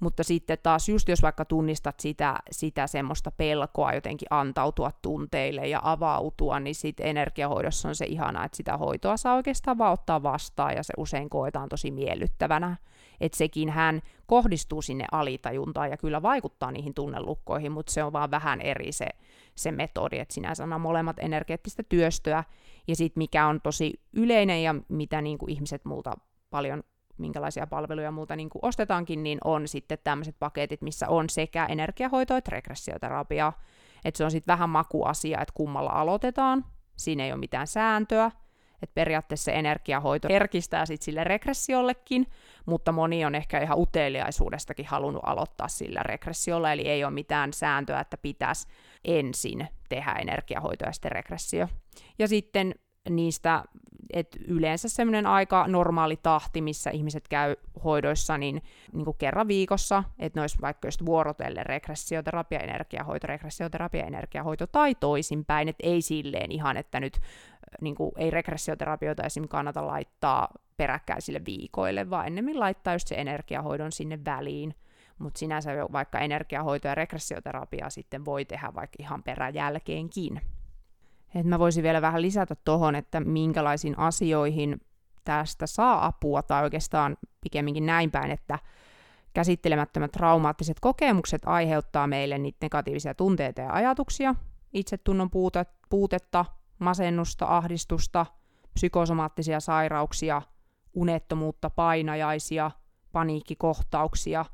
mutta 0.00 0.24
sitten 0.24 0.58
taas 0.62 0.88
just 0.88 1.08
jos 1.08 1.22
vaikka 1.22 1.44
tunnistat 1.44 2.00
sitä, 2.00 2.38
sitä 2.50 2.86
semmoista 2.86 3.30
pelkoa 3.30 3.92
jotenkin 3.92 4.28
antautua 4.30 4.90
tunteille 5.02 5.68
ja 5.68 5.80
avautua, 5.82 6.60
niin 6.60 6.74
sitten 6.74 7.06
energiahoidossa 7.06 7.88
on 7.88 7.94
se 7.94 8.04
ihana, 8.04 8.44
että 8.44 8.56
sitä 8.56 8.76
hoitoa 8.76 9.16
saa 9.16 9.34
oikeastaan 9.34 9.78
vaan 9.78 9.92
ottaa 9.92 10.22
vastaan 10.22 10.74
ja 10.76 10.82
se 10.82 10.92
usein 10.96 11.30
koetaan 11.30 11.68
tosi 11.68 11.90
miellyttävänä. 11.90 12.76
Että 13.20 13.38
sekin 13.38 13.70
hän 13.70 14.02
kohdistuu 14.26 14.82
sinne 14.82 15.04
alitajuntaan 15.12 15.90
ja 15.90 15.96
kyllä 15.96 16.22
vaikuttaa 16.22 16.70
niihin 16.70 16.94
tunnelukkoihin, 16.94 17.72
mutta 17.72 17.92
se 17.92 18.04
on 18.04 18.12
vaan 18.12 18.30
vähän 18.30 18.60
eri 18.60 18.92
se, 18.92 19.06
se 19.54 19.72
metodi, 19.72 20.18
että 20.18 20.34
sinänsä 20.34 20.64
on 20.64 20.80
molemmat 20.80 21.16
energeettistä 21.18 21.82
työstöä 21.82 22.44
ja 22.88 22.96
sitten 22.96 23.20
mikä 23.20 23.46
on 23.46 23.60
tosi 23.60 24.00
yleinen 24.12 24.62
ja 24.62 24.74
mitä 24.88 25.20
niin 25.20 25.38
ihmiset 25.48 25.84
multa 25.84 26.14
paljon 26.50 26.82
minkälaisia 27.18 27.66
palveluja 27.66 28.10
muuta 28.10 28.36
niin 28.36 28.50
kuin 28.50 28.64
ostetaankin, 28.64 29.22
niin 29.22 29.38
on 29.44 29.68
sitten 29.68 29.98
tämmöiset 30.04 30.36
paketit, 30.38 30.82
missä 30.82 31.08
on 31.08 31.30
sekä 31.30 31.66
energiahoito 31.66 32.36
että 32.36 32.50
regressioterapia. 32.50 33.52
Että 34.04 34.18
se 34.18 34.24
on 34.24 34.30
sitten 34.30 34.52
vähän 34.52 34.70
makuasia, 34.70 35.40
että 35.40 35.54
kummalla 35.54 35.90
aloitetaan. 35.90 36.64
Siinä 36.96 37.24
ei 37.24 37.32
ole 37.32 37.40
mitään 37.40 37.66
sääntöä. 37.66 38.30
Että 38.82 38.94
periaatteessa 38.94 39.44
se 39.44 39.58
energiahoito 39.58 40.28
herkistää 40.30 40.86
sitten 40.86 41.04
sille 41.04 41.24
regressiollekin, 41.24 42.26
mutta 42.66 42.92
moni 42.92 43.24
on 43.24 43.34
ehkä 43.34 43.60
ihan 43.60 43.78
uteliaisuudestakin 43.78 44.86
halunnut 44.86 45.22
aloittaa 45.26 45.68
sillä 45.68 46.02
regressiolla, 46.02 46.72
eli 46.72 46.88
ei 46.88 47.04
ole 47.04 47.12
mitään 47.12 47.52
sääntöä, 47.52 48.00
että 48.00 48.16
pitäisi 48.16 48.68
ensin 49.04 49.68
tehdä 49.88 50.12
energiahoito 50.12 50.84
ja 50.84 50.92
sitten 50.92 51.12
regressio. 51.12 51.68
Ja 52.18 52.28
sitten 52.28 52.74
niistä, 53.10 53.64
että 54.12 54.38
yleensä 54.46 54.88
semmoinen 54.88 55.26
aika 55.26 55.68
normaali 55.68 56.18
tahti, 56.22 56.60
missä 56.60 56.90
ihmiset 56.90 57.28
käy 57.28 57.56
hoidoissa, 57.84 58.38
niin, 58.38 58.62
niin 58.92 59.04
kuin 59.04 59.16
kerran 59.18 59.48
viikossa, 59.48 60.04
että 60.18 60.38
ne 60.38 60.40
olisi 60.40 60.58
vaikka 60.60 60.88
just 60.88 61.06
vuorotelle 61.06 61.64
regressioterapia, 61.64 62.58
energiahoito, 62.58 63.26
regressioterapia, 63.26 64.04
energiahoito 64.04 64.66
tai 64.66 64.94
toisinpäin, 64.94 65.68
että 65.68 65.86
ei 65.86 66.02
silleen 66.02 66.52
ihan, 66.52 66.76
että 66.76 67.00
nyt 67.00 67.20
niin 67.80 67.94
kuin, 67.94 68.12
ei 68.16 68.30
regressioterapioita 68.30 69.22
esim. 69.22 69.48
kannata 69.48 69.86
laittaa 69.86 70.48
peräkkäisille 70.76 71.40
viikoille, 71.46 72.10
vaan 72.10 72.26
ennemmin 72.26 72.60
laittaa 72.60 72.94
just 72.94 73.08
se 73.08 73.14
energiahoidon 73.14 73.92
sinne 73.92 74.24
väliin, 74.24 74.74
mutta 75.18 75.38
sinänsä 75.38 75.70
vaikka 75.92 76.18
energiahoito 76.18 76.88
ja 76.88 76.94
regressioterapia 76.94 77.90
sitten 77.90 78.24
voi 78.24 78.44
tehdä 78.44 78.74
vaikka 78.74 78.96
ihan 78.98 79.22
peräjälkeenkin. 79.22 80.40
Et 81.34 81.46
mä 81.46 81.58
voisin 81.58 81.82
vielä 81.82 82.02
vähän 82.02 82.22
lisätä 82.22 82.56
tuohon, 82.64 82.94
että 82.94 83.20
minkälaisiin 83.20 83.98
asioihin 83.98 84.80
tästä 85.24 85.66
saa 85.66 86.06
apua, 86.06 86.42
tai 86.42 86.62
oikeastaan 86.62 87.16
pikemminkin 87.40 87.86
näin 87.86 88.10
päin, 88.10 88.30
että 88.30 88.58
käsittelemättömät 89.34 90.12
traumaattiset 90.12 90.80
kokemukset 90.80 91.42
aiheuttaa 91.46 92.06
meille 92.06 92.38
niitä 92.38 92.58
negatiivisia 92.60 93.14
tunteita 93.14 93.60
ja 93.60 93.72
ajatuksia, 93.72 94.34
itsetunnon 94.72 95.30
puutetta, 95.90 96.44
masennusta, 96.78 97.46
ahdistusta, 97.46 98.26
psykosomaattisia 98.74 99.60
sairauksia, 99.60 100.42
unettomuutta, 100.94 101.70
painajaisia, 101.70 102.70
paniikkikohtauksia, 103.12 104.44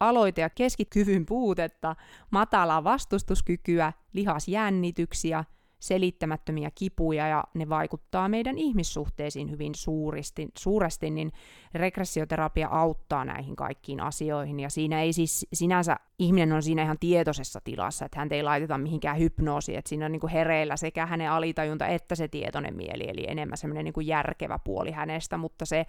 aloite- 0.00 0.40
ja 0.40 0.50
keskikyvyn 0.50 1.26
puutetta, 1.26 1.96
matalaa 2.30 2.84
vastustuskykyä, 2.84 3.92
lihasjännityksiä– 4.12 5.44
selittämättömiä 5.82 6.70
kipuja 6.74 7.28
ja 7.28 7.44
ne 7.54 7.68
vaikuttaa 7.68 8.28
meidän 8.28 8.58
ihmissuhteisiin 8.58 9.50
hyvin 9.50 9.74
suuristi, 9.74 10.48
suuresti, 10.58 11.10
niin 11.10 11.32
regressioterapia 11.74 12.68
auttaa 12.68 13.24
näihin 13.24 13.56
kaikkiin 13.56 14.00
asioihin. 14.00 14.60
Ja 14.60 14.70
siinä 14.70 15.02
ei 15.02 15.12
siis 15.12 15.46
sinänsä, 15.52 15.96
ihminen 16.18 16.52
on 16.52 16.62
siinä 16.62 16.82
ihan 16.82 16.98
tietoisessa 17.00 17.60
tilassa, 17.64 18.04
että 18.04 18.18
hän 18.18 18.28
ei 18.30 18.42
laiteta 18.42 18.78
mihinkään 18.78 19.18
hypnoosiin, 19.18 19.78
että 19.78 19.88
siinä 19.88 20.06
on 20.06 20.12
niin 20.12 20.20
kuin 20.20 20.32
hereillä 20.32 20.76
sekä 20.76 21.06
hänen 21.06 21.30
alitajunta 21.30 21.86
että 21.86 22.14
se 22.14 22.28
tietoinen 22.28 22.76
mieli, 22.76 23.08
eli 23.08 23.24
enemmän 23.28 23.58
semmoinen 23.58 23.84
niin 23.84 24.06
järkevä 24.06 24.58
puoli 24.64 24.90
hänestä, 24.90 25.36
mutta 25.36 25.66
se, 25.66 25.86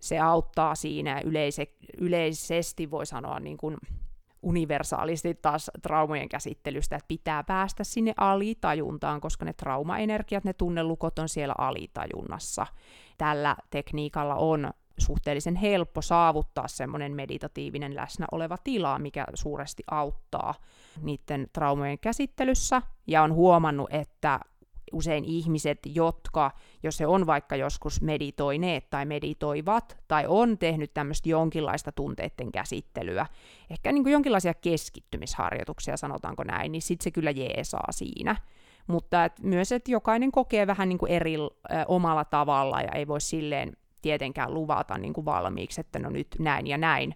se 0.00 0.18
auttaa 0.18 0.74
siinä 0.74 1.20
yleise, 1.24 1.66
yleisesti 1.98 2.90
voi 2.90 3.06
sanoa 3.06 3.40
niin 3.40 3.56
kuin 3.56 3.76
universaalisti 4.42 5.34
taas 5.34 5.70
traumojen 5.82 6.28
käsittelystä, 6.28 6.96
että 6.96 7.08
pitää 7.08 7.44
päästä 7.44 7.84
sinne 7.84 8.14
alitajuntaan, 8.16 9.20
koska 9.20 9.44
ne 9.44 9.52
traumaenergiat, 9.52 10.44
ne 10.44 10.52
tunnelukot 10.52 11.18
on 11.18 11.28
siellä 11.28 11.54
alitajunnassa. 11.58 12.66
Tällä 13.18 13.56
tekniikalla 13.70 14.34
on 14.34 14.70
suhteellisen 14.98 15.56
helppo 15.56 16.02
saavuttaa 16.02 16.68
semmoinen 16.68 17.14
meditatiivinen 17.14 17.96
läsnä 17.96 18.26
oleva 18.32 18.56
tila, 18.64 18.98
mikä 18.98 19.24
suuresti 19.34 19.82
auttaa 19.90 20.54
niiden 21.02 21.46
traumojen 21.52 21.98
käsittelyssä, 21.98 22.82
ja 23.06 23.22
on 23.22 23.34
huomannut, 23.34 23.92
että 23.92 24.40
usein 24.92 25.24
ihmiset, 25.24 25.78
jotka, 25.84 26.50
jos 26.82 27.00
he 27.00 27.06
on 27.06 27.26
vaikka 27.26 27.56
joskus 27.56 28.02
meditoineet 28.02 28.90
tai 28.90 29.04
meditoivat, 29.04 29.98
tai 30.08 30.24
on 30.28 30.58
tehnyt 30.58 30.94
tämmöistä 30.94 31.28
jonkinlaista 31.28 31.92
tunteiden 31.92 32.52
käsittelyä, 32.52 33.26
ehkä 33.70 33.92
niin 33.92 34.02
kuin 34.02 34.12
jonkinlaisia 34.12 34.54
keskittymisharjoituksia, 34.54 35.96
sanotaanko 35.96 36.44
näin, 36.44 36.72
niin 36.72 36.82
sitten 36.82 37.04
se 37.04 37.10
kyllä 37.10 37.30
jeesaa 37.30 37.86
siinä. 37.90 38.36
Mutta 38.86 39.24
et 39.24 39.42
myös, 39.42 39.72
että 39.72 39.90
jokainen 39.90 40.32
kokee 40.32 40.66
vähän 40.66 40.88
niin 40.88 40.98
kuin 40.98 41.12
eri 41.12 41.34
äh, 41.36 41.84
omalla 41.88 42.24
tavalla, 42.24 42.80
ja 42.80 42.92
ei 42.94 43.06
voi 43.06 43.20
silleen 43.20 43.76
tietenkään 44.02 44.54
luvata 44.54 44.98
niin 44.98 45.12
kuin 45.12 45.24
valmiiksi, 45.24 45.80
että 45.80 45.98
no 45.98 46.10
nyt 46.10 46.28
näin 46.38 46.66
ja 46.66 46.78
näin, 46.78 47.14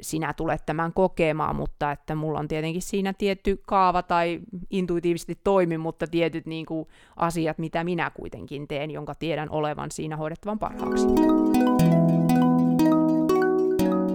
sinä 0.00 0.32
tulet 0.32 0.66
tämän 0.66 0.92
kokemaan, 0.92 1.56
mutta 1.56 1.92
että 1.92 2.14
mulla 2.14 2.38
on 2.38 2.48
tietenkin 2.48 2.82
siinä 2.82 3.12
tietty 3.12 3.62
kaava 3.66 4.02
tai 4.02 4.40
intuitiivisesti 4.70 5.40
toimi, 5.44 5.78
mutta 5.78 6.06
tietyt 6.06 6.46
niin 6.46 6.66
kuin, 6.66 6.88
asiat, 7.16 7.58
mitä 7.58 7.84
minä 7.84 8.10
kuitenkin 8.10 8.68
teen, 8.68 8.90
jonka 8.90 9.14
tiedän 9.14 9.50
olevan 9.50 9.90
siinä 9.90 10.16
hoidettavan 10.16 10.58
parhaaksi. 10.58 11.06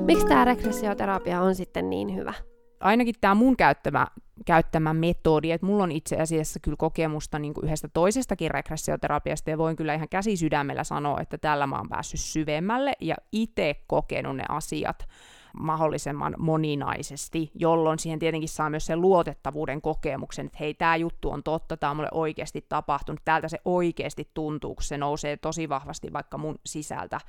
Miksi 0.06 0.26
tämä 0.26 0.46
regressioterapia 0.46 1.42
on 1.42 1.56
sitten 1.56 1.90
niin 1.90 2.16
hyvä? 2.16 2.34
Ainakin 2.80 3.16
tämä 3.22 3.36
mun 3.36 3.58
käyttämä, 3.58 4.08
käyttämä 4.46 4.94
metodi, 4.94 5.52
että 5.52 5.68
mulla 5.68 5.84
on 5.84 5.92
itse 5.92 6.18
asiassa 6.18 6.60
kyllä 6.60 6.78
kokemusta 6.78 7.40
niin 7.40 7.54
kuin 7.54 7.66
yhdestä 7.66 7.88
toisestakin 7.88 8.52
regressioterapiasta, 8.52 9.50
ja 9.50 9.58
voin 9.58 9.76
kyllä 9.76 9.94
ihan 9.94 10.10
käsi 10.10 10.38
sydämellä 10.38 10.84
sanoa, 10.84 11.22
että 11.22 11.38
tällä 11.38 11.68
mä 11.68 11.78
oon 11.78 11.90
päässyt 11.90 12.20
syvemmälle 12.20 12.94
ja 13.02 13.16
itse 13.32 13.76
kokenut 13.88 14.36
ne 14.36 14.44
asiat 14.50 15.08
mahdollisimman 15.54 16.36
moninaisesti, 16.38 17.52
jolloin 17.56 18.00
siihen 18.00 18.20
tietenkin 18.20 18.50
saa 18.50 18.70
myös 18.70 18.86
sen 18.86 19.02
luotettavuuden 19.02 19.82
kokemuksen, 19.82 20.46
että 20.46 20.58
hei, 20.60 20.74
tämä 20.74 20.96
juttu 20.96 21.30
on 21.30 21.44
totta, 21.44 21.78
tämä 21.78 21.92
on 21.92 21.96
mulle 21.96 22.10
oikeasti 22.12 22.66
tapahtunut, 22.70 23.22
täältä 23.26 23.48
se 23.48 23.60
oikeasti 23.66 24.30
tuntuu, 24.34 24.76
kun 24.76 24.84
se 24.84 24.98
nousee 24.98 25.38
tosi 25.38 25.70
vahvasti 25.70 26.14
vaikka 26.14 26.38
mun 26.38 26.56
sisältä 26.66 27.20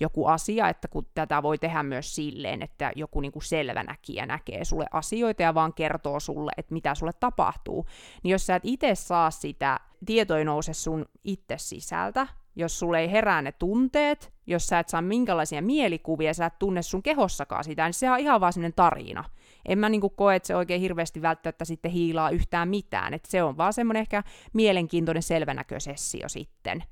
joku 0.00 0.26
asia, 0.26 0.68
että 0.68 0.88
kun 0.88 1.06
tätä 1.14 1.42
voi 1.42 1.58
tehdä 1.58 1.82
myös 1.82 2.14
silleen, 2.14 2.62
että 2.62 2.92
joku 2.96 3.20
niin 3.20 3.32
kuin 3.32 3.42
selvänäkijä 3.42 4.26
näkee 4.26 4.64
sulle 4.64 4.86
asioita 4.92 5.42
ja 5.42 5.54
vaan 5.54 5.74
kertoo 5.74 6.20
sulle, 6.20 6.52
että 6.56 6.74
mitä 6.74 6.94
sulle 6.94 7.12
tapahtuu, 7.20 7.86
niin 8.22 8.32
jos 8.32 8.46
sä 8.46 8.56
et 8.56 8.64
itse 8.64 8.94
saa 8.94 9.30
sitä 9.30 9.80
tietoja 10.06 10.44
nouse 10.44 10.74
sun 10.74 11.06
itse 11.24 11.54
sisältä, 11.58 12.26
jos 12.56 12.78
sulle 12.78 13.00
ei 13.00 13.10
herää 13.10 13.42
ne 13.42 13.52
tunteet, 13.52 14.32
jos 14.46 14.66
sä 14.66 14.78
et 14.78 14.88
saa 14.88 15.02
minkälaisia 15.02 15.62
mielikuvia, 15.62 16.34
sä 16.34 16.46
et 16.46 16.58
tunne 16.58 16.82
sun 16.82 17.02
kehossakaan 17.02 17.64
sitä, 17.64 17.84
niin 17.84 17.94
se 17.94 18.10
on 18.10 18.18
ihan 18.18 18.40
vaan 18.40 18.52
sellainen 18.52 18.76
tarina. 18.76 19.24
En 19.68 19.78
mä 19.78 19.88
niinku 19.88 20.10
koe, 20.10 20.36
että 20.36 20.46
se 20.46 20.56
oikein 20.56 20.80
hirveästi 20.80 21.22
välttämättä 21.22 21.64
sitten 21.64 21.90
hiilaa 21.90 22.30
yhtään 22.30 22.68
mitään, 22.68 23.14
että 23.14 23.30
se 23.30 23.42
on 23.42 23.56
vaan 23.56 23.72
semmoinen 23.72 24.00
ehkä 24.00 24.22
mielenkiintoinen 24.52 25.22
selvänäkösessio 25.22 26.28
sitten. 26.28 26.84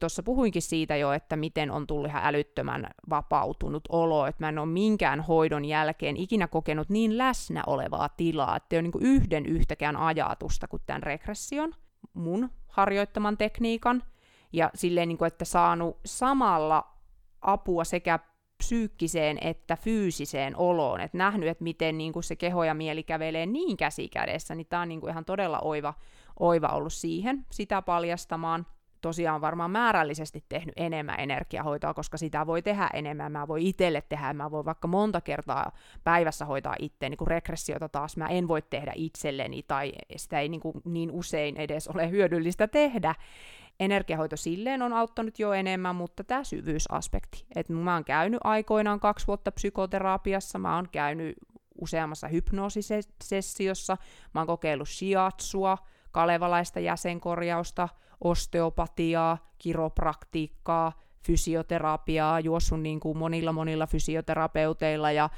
Tuossa 0.00 0.22
puhuinkin 0.22 0.62
siitä 0.62 0.96
jo, 0.96 1.12
että 1.12 1.36
miten 1.36 1.70
on 1.70 1.86
tullut 1.86 2.10
ihan 2.10 2.22
älyttömän 2.24 2.86
vapautunut 3.10 3.84
olo, 3.88 4.26
että 4.26 4.44
mä 4.44 4.48
en 4.48 4.58
ole 4.58 4.66
minkään 4.66 5.20
hoidon 5.20 5.64
jälkeen 5.64 6.16
ikinä 6.16 6.48
kokenut 6.48 6.88
niin 6.88 7.18
läsnä 7.18 7.62
olevaa 7.66 8.08
tilaa, 8.08 8.56
että 8.56 8.76
ei 8.76 8.80
ole 8.80 8.82
niin 8.82 9.06
yhden 9.06 9.46
yhtäkään 9.46 9.96
ajatusta 9.96 10.68
kuin 10.68 10.82
tämän 10.86 11.02
regression, 11.02 11.74
mun 12.14 12.50
harjoittaman 12.66 13.36
tekniikan– 13.36 14.02
ja 14.54 14.70
silleen, 14.74 15.08
niin 15.08 15.18
kuin, 15.18 15.26
että 15.26 15.44
saanut 15.44 16.00
samalla 16.04 16.86
apua 17.40 17.84
sekä 17.84 18.18
psyykkiseen 18.58 19.38
että 19.40 19.76
fyysiseen 19.76 20.56
oloon, 20.56 21.00
että 21.00 21.18
nähnyt, 21.18 21.48
että 21.48 21.64
miten 21.64 21.98
niin 21.98 22.12
kuin 22.12 22.22
se 22.22 22.36
keho 22.36 22.64
ja 22.64 22.74
mieli 22.74 23.02
kävelee 23.02 23.46
niin 23.46 23.76
käsi 23.76 24.08
kädessä, 24.08 24.54
niin 24.54 24.66
tämä 24.66 24.82
on 24.82 24.88
niin 24.88 25.00
kuin 25.00 25.10
ihan 25.10 25.24
todella 25.24 25.60
oiva, 25.60 25.94
oiva 26.40 26.68
ollut 26.68 26.92
siihen, 26.92 27.46
sitä 27.50 27.82
paljastamaan 27.82 28.66
tosiaan 29.00 29.40
varmaan 29.40 29.70
määrällisesti 29.70 30.44
tehnyt 30.48 30.74
enemmän 30.76 31.20
energiahoitoa, 31.20 31.94
koska 31.94 32.16
sitä 32.16 32.46
voi 32.46 32.62
tehdä 32.62 32.90
enemmän. 32.92 33.32
Mä 33.32 33.48
voin 33.48 33.66
itselle 33.66 34.02
tehdä, 34.08 34.32
mä 34.32 34.50
voin 34.50 34.64
vaikka 34.64 34.88
monta 34.88 35.20
kertaa 35.20 35.72
päivässä 36.04 36.44
hoitaa 36.44 36.74
itse, 36.78 37.08
niin 37.08 37.18
kuin 37.18 37.28
regressiota 37.28 37.88
taas 37.88 38.16
mä 38.16 38.26
en 38.26 38.48
voi 38.48 38.62
tehdä 38.62 38.92
itselleni, 38.94 39.62
tai 39.62 39.92
sitä 40.16 40.40
ei 40.40 40.48
niin, 40.48 40.60
kuin 40.60 40.74
niin 40.84 41.10
usein 41.10 41.56
edes 41.56 41.88
ole 41.88 42.10
hyödyllistä 42.10 42.68
tehdä. 42.68 43.14
Energiahoito 43.80 44.36
silleen 44.36 44.82
on 44.82 44.92
auttanut 44.92 45.38
jo 45.38 45.52
enemmän, 45.52 45.96
mutta 45.96 46.24
tämä 46.24 46.44
syvyysaspekti. 46.44 47.44
Et 47.56 47.68
mä 47.68 47.94
oon 47.94 48.04
käynyt 48.04 48.40
aikoinaan 48.44 49.00
kaksi 49.00 49.26
vuotta 49.26 49.52
psykoterapiassa, 49.52 50.58
mä 50.58 50.76
oon 50.76 50.88
käynyt 50.92 51.36
useammassa 51.80 52.28
hypnoosisessiossa, 52.28 53.96
mä 54.34 54.40
oon 54.40 54.46
kokeillut 54.46 54.88
shiatsua, 54.88 55.78
kalevalaista 56.10 56.80
jäsenkorjausta, 56.80 57.88
osteopatiaa, 58.20 59.50
kiropraktiikkaa, 59.58 60.92
fysioterapiaa, 61.26 62.40
juossut 62.40 62.80
niin 62.80 63.00
kuin 63.00 63.18
monilla 63.18 63.52
monilla 63.52 63.86
fysioterapeuteilla 63.86 65.12
ja 65.12 65.30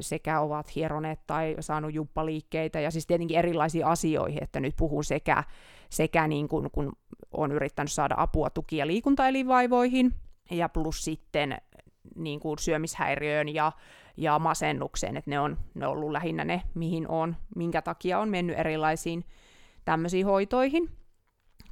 sekä 0.00 0.40
ovat 0.40 0.74
hieroneet 0.74 1.20
tai 1.26 1.56
saanut 1.60 1.94
jumppaliikkeitä. 1.94 2.80
Ja 2.80 2.90
siis 2.90 3.06
tietenkin 3.06 3.38
erilaisiin 3.38 3.86
asioihin, 3.86 4.42
että 4.42 4.60
nyt 4.60 4.76
puhun 4.76 5.04
sekä, 5.04 5.44
sekä 5.90 6.28
niin 6.28 6.48
kuin, 6.48 6.70
kun 6.70 6.92
on 7.32 7.52
yrittänyt 7.52 7.92
saada 7.92 8.14
apua 8.18 8.50
tuki- 8.50 8.76
ja 8.76 8.86
liikuntaelinvaivoihin 8.86 10.14
ja 10.50 10.68
plus 10.68 11.04
sitten 11.04 11.56
niin 12.16 12.40
kuin 12.40 12.58
syömishäiriöön 12.58 13.48
ja, 13.48 13.72
ja 14.16 14.38
masennukseen, 14.38 15.16
että 15.16 15.30
ne 15.30 15.40
on, 15.40 15.56
ne 15.74 15.86
on 15.86 15.92
ollut 15.92 16.12
lähinnä 16.12 16.44
ne, 16.44 16.62
mihin 16.74 17.08
on, 17.08 17.36
minkä 17.56 17.82
takia 17.82 18.18
on 18.18 18.28
mennyt 18.28 18.58
erilaisiin 18.58 19.24
tämmöisiin 19.84 20.26
hoitoihin 20.26 20.97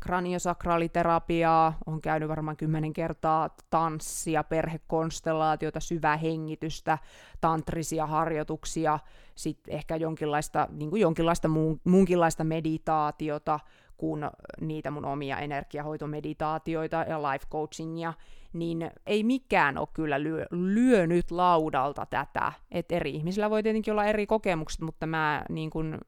kraniosakraaliterapiaa, 0.01 1.79
on 1.87 2.01
käynyt 2.01 2.29
varmaan 2.29 2.57
kymmenen 2.57 2.93
kertaa 2.93 3.51
tanssia, 3.71 4.45
perhekonstellaatiota, 4.45 5.81
syvää 5.81 6.17
hengitystä, 6.17 6.99
tantrisia 7.41 8.07
harjoituksia, 8.07 8.99
sitten 9.35 9.75
ehkä 9.75 9.97
jonkinlaista, 9.97 10.69
niin 10.71 10.91
kuin 10.91 11.03
jonkinlaista 11.03 11.49
muun, 11.49 11.81
muunkinlaista 11.85 12.45
meditaatiota 12.45 13.61
kuin 13.97 14.31
niitä 14.61 14.91
mun 14.91 15.05
omia 15.05 15.39
energiahoitomeditaatioita 15.39 16.97
ja 17.09 17.23
life 17.23 17.47
coachingia, 17.53 18.13
niin 18.53 18.91
ei 19.07 19.23
mikään 19.25 19.79
ole 19.79 19.89
kyllä 19.93 20.23
lyö, 20.23 20.47
lyönyt 20.51 21.31
laudalta 21.31 22.07
tätä. 22.07 22.53
Et 22.71 22.93
eri 22.93 23.11
ihmisillä 23.11 23.51
voi 23.51 23.63
tietenkin 23.63 23.93
olla 23.93 24.05
eri 24.05 24.27
kokemukset, 24.27 24.81
mutta 24.81 25.07
mä 25.07 25.45
niin 25.49 25.71
kun 25.71 25.99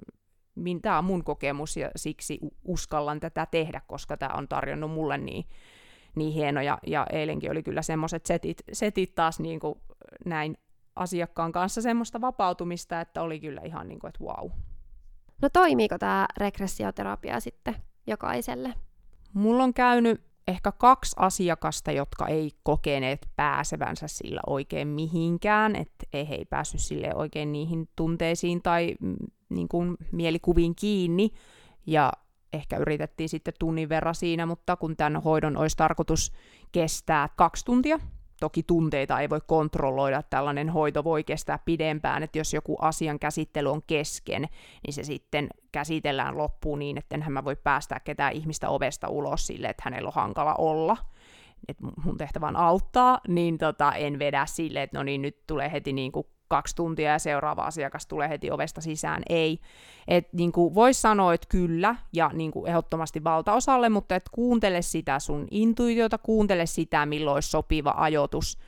tämä 0.82 0.98
on 0.98 1.04
mun 1.04 1.24
kokemus 1.24 1.76
ja 1.76 1.90
siksi 1.96 2.38
uskallan 2.64 3.20
tätä 3.20 3.46
tehdä, 3.46 3.80
koska 3.86 4.16
tämä 4.16 4.34
on 4.34 4.48
tarjonnut 4.48 4.90
mulle 4.90 5.18
niin, 5.18 5.44
niin 6.14 6.32
hienoja. 6.32 6.78
Ja 6.86 7.06
eilenkin 7.12 7.50
oli 7.50 7.62
kyllä 7.62 7.82
semmoiset 7.82 8.26
setit, 8.26 8.62
setit 8.72 9.14
taas 9.14 9.40
niin 9.40 9.60
kuin 9.60 9.74
näin 10.24 10.58
asiakkaan 10.96 11.52
kanssa 11.52 11.82
semmoista 11.82 12.20
vapautumista, 12.20 13.00
että 13.00 13.22
oli 13.22 13.40
kyllä 13.40 13.60
ihan 13.64 13.88
niin 13.88 13.98
kuin, 13.98 14.08
että 14.08 14.24
wow. 14.24 14.50
No 15.42 15.48
toimiiko 15.52 15.98
tämä 15.98 16.26
regressioterapia 16.36 17.40
sitten 17.40 17.76
jokaiselle? 18.06 18.74
Mulla 19.32 19.64
on 19.64 19.74
käynyt 19.74 20.27
ehkä 20.48 20.72
kaksi 20.72 21.16
asiakasta, 21.18 21.92
jotka 21.92 22.26
ei 22.26 22.50
kokeneet 22.62 23.28
pääsevänsä 23.36 24.08
sillä 24.08 24.40
oikein 24.46 24.88
mihinkään, 24.88 25.76
että 25.76 26.06
ei 26.12 26.28
he 26.28 26.34
ei 26.34 26.44
päässyt 26.44 26.80
sille 26.80 27.14
oikein 27.14 27.52
niihin 27.52 27.88
tunteisiin 27.96 28.62
tai 28.62 28.94
mm, 29.00 29.16
niin 29.48 29.68
kuin 29.68 29.96
mielikuviin 30.12 30.74
kiinni, 30.74 31.30
ja 31.86 32.12
ehkä 32.52 32.76
yritettiin 32.76 33.28
sitten 33.28 33.54
tunnin 33.58 33.88
verran 33.88 34.14
siinä, 34.14 34.46
mutta 34.46 34.76
kun 34.76 34.96
tämän 34.96 35.22
hoidon 35.22 35.56
olisi 35.56 35.76
tarkoitus 35.76 36.32
kestää 36.72 37.28
kaksi 37.36 37.64
tuntia, 37.64 37.98
toki 38.40 38.62
tunteita 38.62 39.20
ei 39.20 39.30
voi 39.30 39.40
kontrolloida, 39.46 40.22
tällainen 40.22 40.68
hoito 40.68 41.04
voi 41.04 41.24
kestää 41.24 41.58
pidempään, 41.64 42.22
että 42.22 42.38
jos 42.38 42.54
joku 42.54 42.76
asian 42.80 43.18
käsittely 43.18 43.70
on 43.70 43.82
kesken, 43.86 44.48
niin 44.86 44.94
se 44.94 45.02
sitten 45.02 45.48
käsitellään 45.72 46.38
loppuun 46.38 46.78
niin, 46.78 46.98
että 46.98 47.14
enhän 47.14 47.32
mä 47.32 47.44
voi 47.44 47.56
päästää 47.56 48.00
ketään 48.00 48.32
ihmistä 48.32 48.68
ovesta 48.68 49.08
ulos 49.08 49.46
sille, 49.46 49.66
että 49.66 49.82
hänellä 49.84 50.06
on 50.06 50.14
hankala 50.14 50.54
olla, 50.54 50.96
että 51.68 51.84
mun 52.04 52.16
tehtävä 52.16 52.48
on 52.48 52.56
auttaa, 52.56 53.20
niin 53.28 53.58
tota, 53.58 53.92
en 53.92 54.18
vedä 54.18 54.46
sille, 54.46 54.82
että 54.82 54.98
no 54.98 55.02
niin, 55.02 55.22
nyt 55.22 55.46
tulee 55.46 55.72
heti 55.72 55.92
niin 55.92 56.12
kuin 56.12 56.26
kaksi 56.48 56.76
tuntia 56.76 57.12
ja 57.12 57.18
seuraava 57.18 57.62
asiakas 57.62 58.06
tulee 58.06 58.28
heti 58.28 58.50
ovesta 58.50 58.80
sisään. 58.80 59.22
Ei. 59.28 59.58
Et 60.08 60.32
niin 60.32 60.52
kuin 60.52 60.74
voisi 60.74 61.00
sanoa, 61.00 61.34
että 61.34 61.46
kyllä, 61.50 61.96
ja 62.12 62.30
niin 62.34 62.50
kuin 62.50 62.68
ehdottomasti 62.68 63.24
valtaosalle, 63.24 63.88
mutta 63.88 64.16
et 64.16 64.28
kuuntele 64.32 64.82
sitä 64.82 65.18
sun 65.18 65.46
intuitiota, 65.50 66.18
kuuntele 66.18 66.66
sitä, 66.66 67.06
milloin 67.06 67.34
olisi 67.34 67.50
sopiva 67.50 67.94
ajoitus 67.96 68.58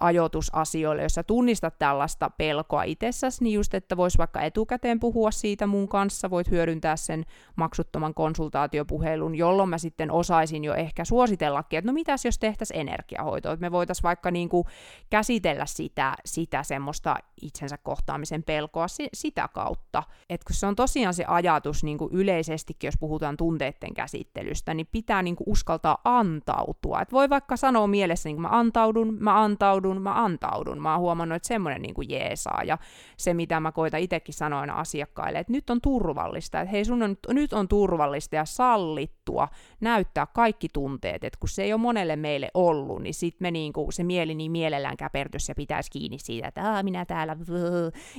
ajoitusasioille, 0.00 1.02
jos 1.02 1.14
sä 1.14 1.22
tunnistat 1.22 1.78
tällaista 1.78 2.30
pelkoa 2.30 2.82
itsessäsi, 2.82 3.44
niin 3.44 3.54
just, 3.54 3.74
että 3.74 3.96
vois 3.96 4.18
vaikka 4.18 4.40
etukäteen 4.40 5.00
puhua 5.00 5.30
siitä 5.30 5.66
mun 5.66 5.88
kanssa, 5.88 6.30
voit 6.30 6.50
hyödyntää 6.50 6.96
sen 6.96 7.24
maksuttoman 7.56 8.14
konsultaatiopuhelun, 8.14 9.34
jolloin 9.34 9.68
mä 9.68 9.78
sitten 9.78 10.10
osaisin 10.10 10.64
jo 10.64 10.74
ehkä 10.74 11.04
suositellakin, 11.04 11.78
että 11.78 11.90
no 11.90 11.92
mitäs 11.92 12.24
jos 12.24 12.38
tehtäisiin 12.38 12.80
energiahoitoa, 12.80 13.52
että 13.52 13.60
me 13.66 13.72
voitaisiin 13.72 14.02
vaikka 14.02 14.30
niin 14.30 14.48
kuin 14.48 14.64
käsitellä 15.10 15.66
sitä, 15.66 16.14
sitä 16.24 16.62
semmoista 16.62 17.16
itsensä 17.42 17.78
kohtaamisen 17.78 18.42
pelkoa 18.42 18.88
si- 18.88 19.08
sitä 19.14 19.48
kautta. 19.54 20.02
Että 20.30 20.44
kun 20.46 20.56
se 20.56 20.66
on 20.66 20.76
tosiaan 20.76 21.14
se 21.14 21.24
ajatus 21.24 21.84
niin 21.84 21.98
kuin 21.98 22.14
yleisestikin, 22.14 22.88
jos 22.88 22.98
puhutaan 23.00 23.36
tunteiden 23.36 23.94
käsittelystä, 23.94 24.74
niin 24.74 24.88
pitää 24.92 25.22
niin 25.22 25.36
kuin 25.36 25.50
uskaltaa 25.50 25.98
antautua. 26.04 27.00
Et 27.00 27.12
voi 27.12 27.30
vaikka 27.30 27.56
sanoa 27.56 27.86
mielessä, 27.86 28.28
niin 28.28 28.40
mä 28.40 28.48
antaudun, 28.50 29.16
mä 29.20 29.42
antaudun, 29.42 29.83
mä 29.92 30.24
antaudun. 30.24 30.82
Mä 30.82 30.92
oon 30.92 31.00
huomannut, 31.00 31.36
että 31.36 31.48
semmoinen 31.48 31.82
niin 31.82 31.94
kuin 31.94 32.10
jeesaa. 32.10 32.62
Ja 32.64 32.78
se, 33.16 33.34
mitä 33.34 33.60
mä 33.60 33.72
koitan 33.72 34.00
itsekin 34.00 34.34
sanoin 34.34 34.70
asiakkaille, 34.70 35.38
että 35.38 35.52
nyt 35.52 35.70
on 35.70 35.80
turvallista, 35.80 36.60
että 36.60 36.70
hei 36.70 36.84
sun 36.84 37.02
on, 37.02 37.16
nyt 37.28 37.52
on 37.52 37.68
turvallista 37.68 38.36
ja 38.36 38.44
sallittua 38.44 39.48
näyttää 39.80 40.26
kaikki 40.26 40.68
tunteet, 40.72 41.24
että 41.24 41.38
kun 41.40 41.48
se 41.48 41.62
ei 41.62 41.72
ole 41.72 41.80
monelle 41.80 42.16
meille 42.16 42.48
ollut, 42.54 43.02
niin 43.02 43.14
sit 43.14 43.40
me 43.40 43.50
niin 43.50 43.72
kuin, 43.72 43.92
se 43.92 44.04
mieli 44.04 44.34
niin 44.34 44.52
mielellään 44.52 44.96
käpertys 44.96 45.48
ja 45.48 45.54
pitäisi 45.54 45.90
kiinni 45.90 46.18
siitä, 46.18 46.48
että 46.48 46.82
minä 46.82 47.04
täällä 47.04 47.36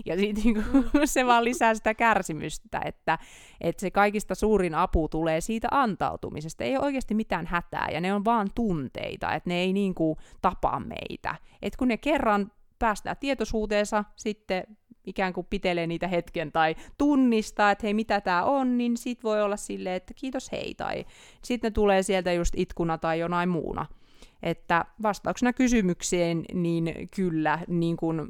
ja 0.05 0.17
sitten 0.17 0.43
niinku, 0.43 0.61
se 1.05 1.25
vaan 1.25 1.43
lisää 1.43 1.73
sitä 1.73 1.93
kärsimystä, 1.93 2.81
että, 2.85 3.17
että 3.61 3.81
se 3.81 3.91
kaikista 3.91 4.35
suurin 4.35 4.75
apu 4.75 5.09
tulee 5.09 5.41
siitä 5.41 5.67
antautumisesta. 5.71 6.63
Ei 6.63 6.77
ole 6.77 6.85
oikeasti 6.85 7.13
mitään 7.13 7.45
hätää, 7.45 7.87
ja 7.91 8.01
ne 8.01 8.13
on 8.13 8.25
vaan 8.25 8.47
tunteita, 8.55 9.33
että 9.33 9.49
ne 9.49 9.55
ei 9.55 9.73
niinku 9.73 10.17
tapa 10.41 10.79
meitä. 10.79 11.35
Et 11.61 11.75
kun 11.75 11.87
ne 11.87 11.97
kerran 11.97 12.51
päästään 12.79 13.17
tietoisuuteensa, 13.19 14.03
sitten 14.15 14.63
ikään 15.05 15.33
kuin 15.33 15.47
pitelee 15.49 15.87
niitä 15.87 16.07
hetken 16.07 16.51
tai 16.51 16.75
tunnistaa, 16.97 17.71
että 17.71 17.87
hei, 17.87 17.93
mitä 17.93 18.21
tämä 18.21 18.43
on, 18.43 18.77
niin 18.77 18.97
sit 18.97 19.23
voi 19.23 19.41
olla 19.41 19.57
silleen, 19.57 19.95
että 19.95 20.13
kiitos 20.13 20.51
hei, 20.51 20.75
tai 20.75 21.05
sitten 21.43 21.73
tulee 21.73 22.03
sieltä 22.03 22.33
just 22.33 22.53
itkuna 22.57 22.97
tai 22.97 23.19
jonain 23.19 23.49
muuna. 23.49 23.85
Että 24.43 24.85
vastauksena 25.03 25.53
kysymykseen, 25.53 26.45
niin 26.53 27.09
kyllä, 27.15 27.59
niin 27.67 27.97
kuin 27.97 28.21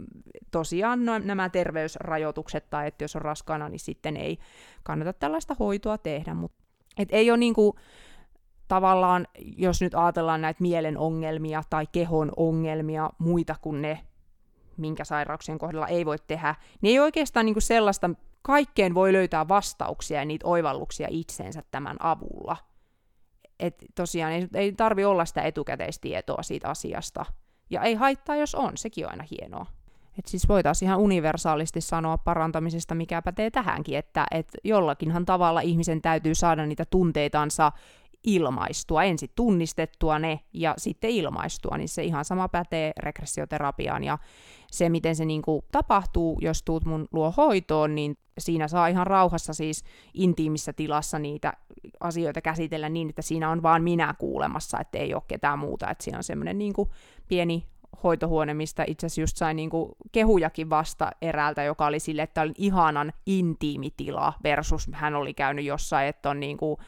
tosiaan 0.51 1.05
no, 1.05 1.19
nämä 1.19 1.49
terveysrajoitukset 1.49 2.69
tai 2.69 2.87
että 2.87 3.03
jos 3.03 3.15
on 3.15 3.21
raskaana, 3.21 3.69
niin 3.69 3.79
sitten 3.79 4.17
ei 4.17 4.37
kannata 4.83 5.13
tällaista 5.13 5.55
hoitoa 5.59 5.97
tehdä. 5.97 6.33
Mutta 6.33 6.63
et 6.97 7.09
ei 7.11 7.31
ole 7.31 7.37
niin 7.37 7.53
kuin, 7.53 7.73
tavallaan, 8.67 9.27
jos 9.57 9.81
nyt 9.81 9.95
ajatellaan 9.95 10.41
näitä 10.41 10.61
mielen 10.61 10.97
ongelmia 10.97 11.63
tai 11.69 11.87
kehon 11.91 12.31
ongelmia, 12.37 13.09
muita 13.17 13.55
kuin 13.61 13.81
ne, 13.81 13.99
minkä 14.77 15.03
sairauksien 15.03 15.57
kohdalla 15.57 15.87
ei 15.87 16.05
voi 16.05 16.17
tehdä, 16.27 16.55
niin 16.81 16.91
ei 16.91 16.99
oikeastaan 16.99 17.45
niin 17.45 17.53
kuin 17.55 17.61
sellaista, 17.61 18.09
kaikkeen 18.41 18.95
voi 18.95 19.13
löytää 19.13 19.47
vastauksia 19.47 20.19
ja 20.19 20.25
niitä 20.25 20.47
oivalluksia 20.47 21.07
itseensä 21.11 21.63
tämän 21.71 21.97
avulla 21.99 22.57
että 23.59 23.85
tosiaan 23.95 24.31
ei, 24.31 24.47
ei 24.53 24.71
tarvi 24.71 25.05
olla 25.05 25.25
sitä 25.25 25.41
etukäteistietoa 25.41 26.43
siitä 26.43 26.69
asiasta. 26.69 27.25
Ja 27.69 27.81
ei 27.81 27.95
haittaa, 27.95 28.35
jos 28.35 28.55
on, 28.55 28.77
sekin 28.77 29.05
on 29.05 29.11
aina 29.11 29.25
hienoa. 29.31 29.65
Et 30.19 30.25
siis 30.25 30.49
voitaisiin 30.49 30.87
ihan 30.87 30.99
universaalisti 30.99 31.81
sanoa 31.81 32.17
parantamisesta, 32.17 32.95
mikä 32.95 33.21
pätee 33.21 33.51
tähänkin, 33.51 33.97
että 33.97 34.25
et 34.31 34.47
jollakinhan 34.63 35.25
tavalla 35.25 35.61
ihmisen 35.61 36.01
täytyy 36.01 36.35
saada 36.35 36.65
niitä 36.65 36.85
tunteitansa 36.85 37.71
ilmaistua, 38.25 39.03
ensin 39.03 39.29
tunnistettua 39.35 40.19
ne 40.19 40.39
ja 40.53 40.73
sitten 40.77 41.09
ilmaistua, 41.09 41.77
niin 41.77 41.89
se 41.89 42.03
ihan 42.03 42.25
sama 42.25 42.49
pätee 42.49 42.91
regressioterapiaan 42.99 44.03
ja 44.03 44.17
se, 44.71 44.89
miten 44.89 45.15
se 45.15 45.25
niin 45.25 45.41
kuin 45.41 45.61
tapahtuu, 45.71 46.37
jos 46.41 46.63
tuut 46.63 46.85
mun 46.85 47.07
luo 47.11 47.33
hoitoon, 47.37 47.95
niin 47.95 48.17
siinä 48.37 48.67
saa 48.67 48.87
ihan 48.87 49.07
rauhassa 49.07 49.53
siis 49.53 49.83
intiimissä 50.13 50.73
tilassa 50.73 51.19
niitä 51.19 51.53
asioita 51.99 52.41
käsitellä 52.41 52.89
niin, 52.89 53.09
että 53.09 53.21
siinä 53.21 53.49
on 53.49 53.63
vaan 53.63 53.83
minä 53.83 54.15
kuulemassa, 54.17 54.79
että 54.79 54.97
ei 54.97 55.13
ole 55.13 55.23
ketään 55.27 55.59
muuta, 55.59 55.89
että 55.89 56.03
siinä 56.03 56.17
on 56.17 56.23
semmoinen 56.23 56.57
niin 56.57 56.73
pieni 57.27 57.65
hoitohuone, 58.03 58.53
mistä 58.53 58.83
itse 58.87 59.05
asiassa 59.05 59.21
just 59.21 59.37
sain 59.37 59.55
niinku 59.55 59.97
kehujakin 60.11 60.69
vasta 60.69 61.11
eräältä, 61.21 61.63
joka 61.63 61.85
oli 61.85 61.99
sille, 61.99 62.21
että 62.21 62.41
oli 62.41 62.51
ihanan 62.57 63.13
intiimitila 63.25 64.33
versus 64.43 64.89
hän 64.91 65.15
oli 65.15 65.33
käynyt 65.33 65.65
jossain, 65.65 66.07
että 66.07 66.29
on 66.29 66.39
niinku 66.39 66.79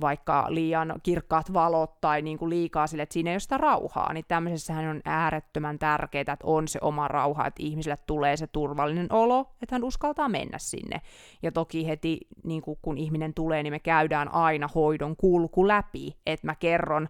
vaikka 0.00 0.46
liian 0.48 0.94
kirkkaat 1.02 1.52
valot 1.52 2.00
tai 2.00 2.22
niin 2.22 2.38
kuin 2.38 2.50
liikaa 2.50 2.86
sille, 2.86 3.02
että 3.02 3.12
siinä 3.12 3.30
ei 3.30 3.34
ole 3.34 3.40
sitä 3.40 3.58
rauhaa, 3.58 4.12
niin 4.12 4.24
tämmöisessähän 4.28 4.88
on 4.88 5.00
äärettömän 5.04 5.78
tärkeää, 5.78 6.20
että 6.20 6.36
on 6.42 6.68
se 6.68 6.78
oma 6.82 7.08
rauha, 7.08 7.46
että 7.46 7.62
ihmisille 7.62 7.96
tulee 8.06 8.36
se 8.36 8.46
turvallinen 8.46 9.12
olo, 9.12 9.40
että 9.62 9.74
hän 9.74 9.84
uskaltaa 9.84 10.28
mennä 10.28 10.58
sinne. 10.58 11.00
Ja 11.42 11.52
toki 11.52 11.86
heti, 11.86 12.20
niin 12.44 12.62
kuin 12.62 12.78
kun 12.82 12.98
ihminen 12.98 13.34
tulee, 13.34 13.62
niin 13.62 13.72
me 13.72 13.78
käydään 13.78 14.34
aina 14.34 14.68
hoidon 14.74 15.16
kulku 15.16 15.68
läpi, 15.68 16.16
että 16.26 16.46
mä 16.46 16.54
kerron 16.54 17.08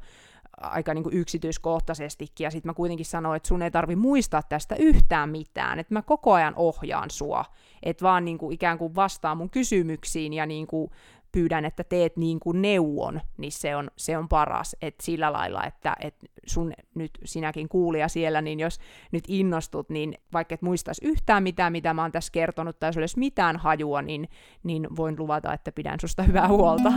aika 0.61 0.95
niin 0.95 1.03
kuin 1.03 1.16
yksityiskohtaisestikin, 1.16 2.45
ja 2.45 2.51
sitten 2.51 2.68
mä 2.68 2.75
kuitenkin 2.75 3.07
sanoin, 3.07 3.37
että 3.37 3.49
sun 3.49 3.62
ei 3.62 3.71
tarvi 3.71 3.97
muistaa 3.97 4.42
tästä 4.42 4.75
yhtään 4.79 5.31
mitään, 5.31 5.79
että 5.79 5.95
mä 5.95 6.03
koko 6.03 6.33
ajan 6.33 6.55
ohjaan 6.57 7.11
sua, 7.11 7.45
että 7.83 8.03
vaan 8.03 8.25
niin 8.25 8.38
kuin 8.38 8.55
ikään 8.55 8.79
kuin 8.79 8.95
vastaa 8.95 9.35
mun 9.35 9.51
kysymyksiin 9.51 10.33
ja 10.33 10.47
niin 10.47 10.66
kuin 10.66 10.90
pyydän, 11.33 11.64
että 11.64 11.85
teet 11.85 12.16
niin 12.16 12.40
kuin 12.40 12.62
neuvon, 12.62 13.21
niin 13.38 13.53
se 13.53 13.77
on, 13.77 13.90
se 13.97 14.18
on 14.18 14.29
paras. 14.29 14.77
Et 14.83 14.95
sillä 15.03 15.33
lailla, 15.33 15.64
että 15.64 15.97
et 16.01 16.14
sun 16.47 16.73
nyt 16.95 17.11
sinäkin 17.25 17.68
kuulija 17.68 18.09
siellä, 18.09 18.42
niin 18.42 18.61
jos 18.61 18.79
nyt 19.12 19.25
innostut, 19.29 19.90
niin 19.90 20.14
vaikka 20.33 20.55
et 20.55 20.62
muistaisi 20.62 21.05
yhtään 21.05 21.42
mitään, 21.42 21.73
mitä 21.73 21.95
mä 21.95 22.03
oon 22.03 22.12
tässä 22.12 22.33
kertonut, 22.33 22.79
tai 22.79 22.88
jos 22.88 22.97
olisi 22.97 23.18
mitään 23.18 23.57
hajua, 23.57 24.03
niin, 24.03 24.29
niin 24.62 24.97
voin 24.97 25.18
luvata, 25.18 25.53
että 25.53 25.73
pidän 25.73 26.01
susta 26.01 26.23
hyvää 26.23 26.49
huolta. 26.49 26.92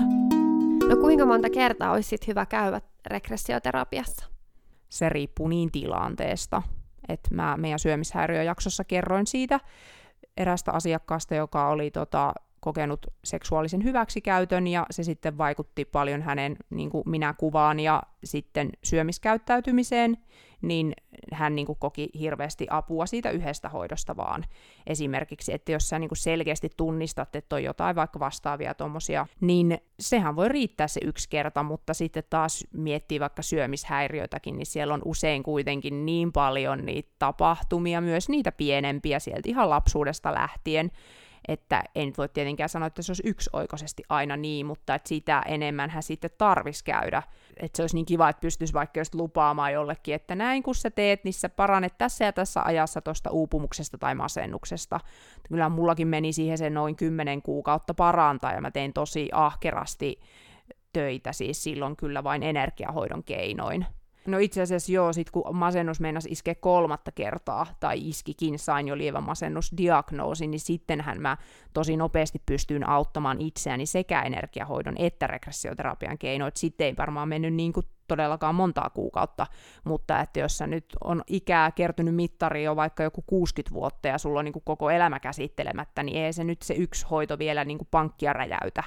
No 0.90 0.96
kuinka 1.02 1.26
monta 1.26 1.50
kertaa 1.50 1.92
olisi 1.92 2.10
sit 2.10 2.28
hyvä 2.28 2.46
käydä 2.46 2.82
regressioterapiassa? 3.06 4.26
Se 4.90 5.10
riippuu 5.10 5.48
niin 5.48 5.72
tilanteesta. 5.72 6.62
että 7.10 7.36
mä 7.36 7.58
meidän 7.58 7.80
syömishäiriöjaksossa 7.80 8.84
kerroin 8.84 9.28
siitä 9.28 9.60
erästä 10.38 10.72
asiakkaasta, 10.72 11.36
joka 11.36 11.70
oli 11.70 11.92
tota, 11.92 12.34
kokenut 12.66 13.06
seksuaalisen 13.24 13.84
hyväksikäytön 13.84 14.68
ja 14.68 14.86
se 14.92 15.04
sitten 15.04 15.38
vaikutti 15.38 15.86
paljon 15.86 16.22
hänen 16.22 16.58
niin 16.70 16.90
kuin 16.90 17.10
minäkuvaan 17.10 17.80
ja 17.80 18.04
sitten 18.24 18.70
syömiskäyttäytymiseen, 18.84 20.18
niin 20.62 20.94
hän 21.34 21.56
niin 21.56 21.66
kuin 21.66 21.78
koki 21.80 22.10
hirveästi 22.20 22.68
apua 22.70 23.06
siitä 23.06 23.30
yhdestä 23.30 23.70
hoidosta 23.70 24.18
vaan. 24.18 24.46
Esimerkiksi, 24.88 25.54
että 25.54 25.72
jos 25.72 25.90
sä 25.90 26.00
niin 26.00 26.10
kuin 26.10 26.18
selkeästi 26.18 26.70
tunnistat, 26.78 27.36
että 27.36 27.56
on 27.56 27.64
jotain 27.64 27.96
vaikka 27.96 28.20
vastaavia 28.20 28.74
tuommoisia, 28.74 29.28
niin 29.42 29.78
sehän 30.00 30.36
voi 30.36 30.50
riittää 30.50 30.88
se 30.88 31.00
yksi 31.04 31.30
kerta, 31.30 31.64
mutta 31.64 31.94
sitten 31.94 32.24
taas 32.30 32.68
miettii 32.74 33.20
vaikka 33.20 33.42
syömishäiriötäkin, 33.42 34.58
niin 34.58 34.66
siellä 34.66 34.94
on 34.94 35.02
usein 35.06 35.44
kuitenkin 35.44 36.06
niin 36.06 36.32
paljon 36.32 36.86
niitä 36.86 37.12
tapahtumia, 37.20 38.02
myös 38.02 38.30
niitä 38.30 38.52
pienempiä 38.52 39.20
sieltä 39.20 39.50
ihan 39.50 39.70
lapsuudesta 39.70 40.34
lähtien, 40.34 40.92
että 41.48 41.84
en 41.96 42.14
voi 42.18 42.30
tietenkään 42.30 42.70
sanoa, 42.70 42.88
että 42.88 43.02
se 43.02 43.12
olisi 43.12 43.24
yksioikoisesti 43.26 44.04
aina 44.10 44.38
niin, 44.38 44.66
mutta 44.66 44.96
että 44.96 45.10
sitä 45.10 45.44
enemmän 45.48 45.90
hän 45.90 46.04
sitten 46.04 46.30
tarvisi 46.38 46.84
käydä. 46.84 47.24
Että 47.58 47.78
se 47.78 47.84
olisi 47.84 47.96
niin 47.96 48.06
kiva, 48.06 48.30
että 48.30 48.42
pystyisi 48.42 48.74
vaikka 48.74 49.00
just 49.00 49.16
lupaamaan 49.16 49.74
jollekin, 49.74 50.16
että 50.16 50.36
näin 50.36 50.64
kun 50.64 50.76
sä 50.76 50.92
teet, 50.92 51.24
niin 51.24 51.34
sä 51.34 51.50
paranet 51.50 51.98
tässä 51.98 52.26
ja 52.26 52.34
tässä 52.34 52.62
ajassa 52.62 53.02
tuosta 53.02 53.30
uupumuksesta 53.30 53.98
tai 53.98 54.16
masennuksesta. 54.16 55.00
Kyllä 55.48 55.70
mullakin 55.70 56.08
meni 56.08 56.34
siihen 56.34 56.58
se 56.58 56.70
noin 56.70 56.96
kymmenen 56.96 57.42
kuukautta 57.42 57.94
parantaa 57.94 58.54
ja 58.54 58.62
mä 58.62 58.72
tein 58.72 58.94
tosi 58.94 59.30
ahkerasti 59.32 60.20
töitä 60.94 61.32
siis 61.32 61.64
silloin 61.64 61.96
kyllä 61.96 62.24
vain 62.24 62.44
energiahoidon 62.44 63.24
keinoin. 63.24 63.86
No 64.28 64.38
itse 64.38 64.62
asiassa 64.62 64.92
joo, 64.92 65.14
sit 65.14 65.32
kun 65.32 65.56
masennus 65.56 66.00
meinasi 66.00 66.30
iskeä 66.30 66.56
kolmatta 66.56 67.12
kertaa, 67.12 67.68
tai 67.80 68.10
iskikin, 68.10 68.60
sain 68.60 68.88
jo 68.88 68.98
lievän 68.98 69.24
masennusdiagnoosin, 69.24 70.52
niin 70.52 70.60
sittenhän 70.60 71.22
mä 71.22 71.38
tosi 71.74 71.98
nopeasti 71.98 72.42
pystyin 72.46 72.90
auttamaan 72.90 73.42
itseäni 73.42 73.86
sekä 73.86 74.22
energiahoidon 74.22 74.96
että 74.98 75.28
regressioterapian 75.28 76.18
keinoin. 76.18 76.52
Sitten 76.56 76.88
ei 76.88 76.98
varmaan 76.98 77.30
mennyt 77.30 77.54
niin 77.54 77.74
kuin 77.74 77.86
todellakaan 78.08 78.56
montaa 78.56 78.90
kuukautta, 78.90 79.48
mutta 79.84 80.20
että 80.20 80.40
jos 80.40 80.58
sä 80.58 80.68
nyt 80.68 80.86
on 81.04 81.22
ikää 81.28 81.72
kertynyt 81.72 82.16
mittari 82.16 82.64
jo 82.64 82.76
vaikka 82.76 83.04
joku 83.04 83.24
60 83.28 83.74
vuotta 83.74 84.08
ja 84.08 84.18
sulla 84.18 84.40
on 84.40 84.46
niin 84.46 84.54
kuin 84.54 84.64
koko 84.66 84.90
elämä 84.90 85.20
käsittelemättä, 85.20 86.04
niin 86.04 86.26
ei 86.26 86.34
se 86.34 86.44
nyt 86.44 86.62
se 86.62 86.74
yksi 86.74 87.06
hoito 87.12 87.40
vielä 87.40 87.66
niin 87.66 87.78
kuin 87.78 87.88
pankkia 87.92 88.34
räjäytä. 88.34 88.84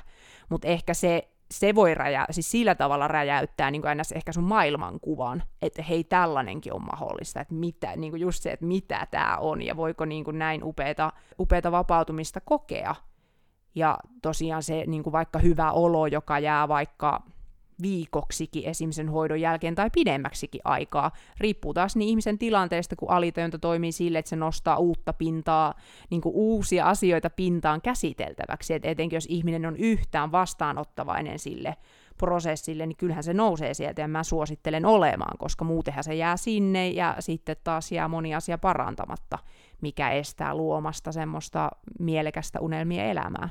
Mutta 0.48 0.68
ehkä 0.68 0.94
se 0.94 1.29
se 1.50 1.74
voi 1.74 1.94
räjä, 1.94 2.26
siis 2.30 2.50
sillä 2.50 2.74
tavalla 2.74 3.08
räjäyttää 3.08 3.70
niin 3.70 3.87
aina 3.87 4.02
ehkä 4.14 4.32
sun 4.32 4.44
maailmankuvan, 4.44 5.42
että 5.62 5.82
hei, 5.82 6.04
tällainenkin 6.04 6.72
on 6.72 6.82
mahdollista, 6.82 7.40
että 7.40 7.54
mitä, 7.54 7.96
niin 7.96 8.12
kuin 8.12 8.20
just 8.20 8.42
se, 8.42 8.50
että 8.50 8.66
mitä 8.66 9.06
tämä 9.11 9.37
on, 9.37 9.62
ja 9.62 9.76
voiko 9.76 10.04
niin 10.04 10.24
kuin 10.24 10.38
näin 10.38 10.64
upeata, 10.64 11.12
upeata 11.40 11.72
vapautumista 11.72 12.40
kokea. 12.40 12.94
Ja 13.74 13.98
tosiaan 14.22 14.62
se 14.62 14.84
niin 14.87 15.02
kuin 15.02 15.12
vaikka 15.12 15.38
hyvä 15.38 15.72
olo, 15.72 16.06
joka 16.06 16.38
jää 16.38 16.68
vaikka 16.68 17.22
viikoksikin 17.82 18.64
esimisen 18.64 19.08
hoidon 19.08 19.40
jälkeen 19.40 19.74
tai 19.74 19.90
pidemmäksikin 19.90 20.60
aikaa. 20.64 21.10
Riippuu 21.40 21.74
taas 21.74 21.96
niin 21.96 22.08
ihmisen 22.08 22.38
tilanteesta, 22.38 22.96
kun 22.96 23.10
alitajunta 23.10 23.58
toimii 23.58 23.92
sille, 23.92 24.18
että 24.18 24.28
se 24.28 24.36
nostaa 24.36 24.76
uutta 24.76 25.12
pintaa, 25.12 25.74
niin 26.10 26.20
kuin 26.20 26.34
uusia 26.34 26.86
asioita 26.86 27.30
pintaan 27.30 27.80
käsiteltäväksi. 27.80 28.74
Et 28.74 28.84
etenkin 28.84 29.16
jos 29.16 29.26
ihminen 29.28 29.66
on 29.66 29.76
yhtään 29.76 30.32
vastaanottavainen 30.32 31.38
sille 31.38 31.76
prosessille, 32.18 32.86
niin 32.86 32.96
kyllähän 32.96 33.24
se 33.24 33.34
nousee 33.34 33.74
sieltä 33.74 34.00
ja 34.00 34.08
mä 34.08 34.22
suosittelen 34.22 34.86
olemaan, 34.86 35.38
koska 35.38 35.64
muutenhan 35.64 36.04
se 36.04 36.14
jää 36.14 36.36
sinne 36.36 36.88
ja 36.88 37.16
sitten 37.18 37.56
taas 37.64 37.92
jää 37.92 38.08
moni 38.08 38.34
asia 38.34 38.58
parantamatta, 38.58 39.38
mikä 39.80 40.10
estää 40.10 40.54
luomasta 40.54 41.12
semmoista 41.12 41.70
mielekästä 41.98 42.60
unelmien 42.60 43.06
elämää. 43.06 43.48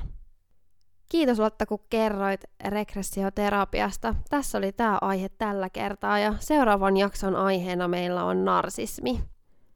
Kiitos 1.08 1.38
Lotta, 1.38 1.66
kun 1.66 1.78
kerroit 1.90 2.40
regressioterapiasta. 2.68 4.14
Tässä 4.30 4.58
oli 4.58 4.72
tämä 4.72 4.98
aihe 5.00 5.28
tällä 5.28 5.70
kertaa 5.70 6.18
ja 6.18 6.34
seuraavan 6.40 6.96
jakson 6.96 7.36
aiheena 7.36 7.88
meillä 7.88 8.24
on 8.24 8.44
narsismi. 8.44 9.20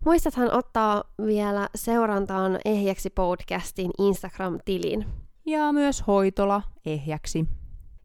Muistathan 0.05 0.53
ottaa 0.53 1.05
vielä 1.27 1.68
seurantaan 1.75 2.59
Ehjäksi 2.64 3.11
podcastin 3.11 3.90
Instagram-tilin. 3.99 5.07
Ja 5.47 5.73
myös 5.73 6.07
hoitola 6.07 6.62
Ehjäksi. 6.87 7.45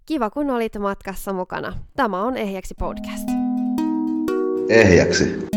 Kiva, 0.06 0.30
kun 0.30 0.50
olit 0.50 0.78
matkassa 0.80 1.34
mukana. 1.34 1.74
Tämä 1.96 2.24
on 2.24 2.38
Ehjäksi 2.38 2.74
podcast. 2.80 3.30
Ehjäksi. 4.70 5.57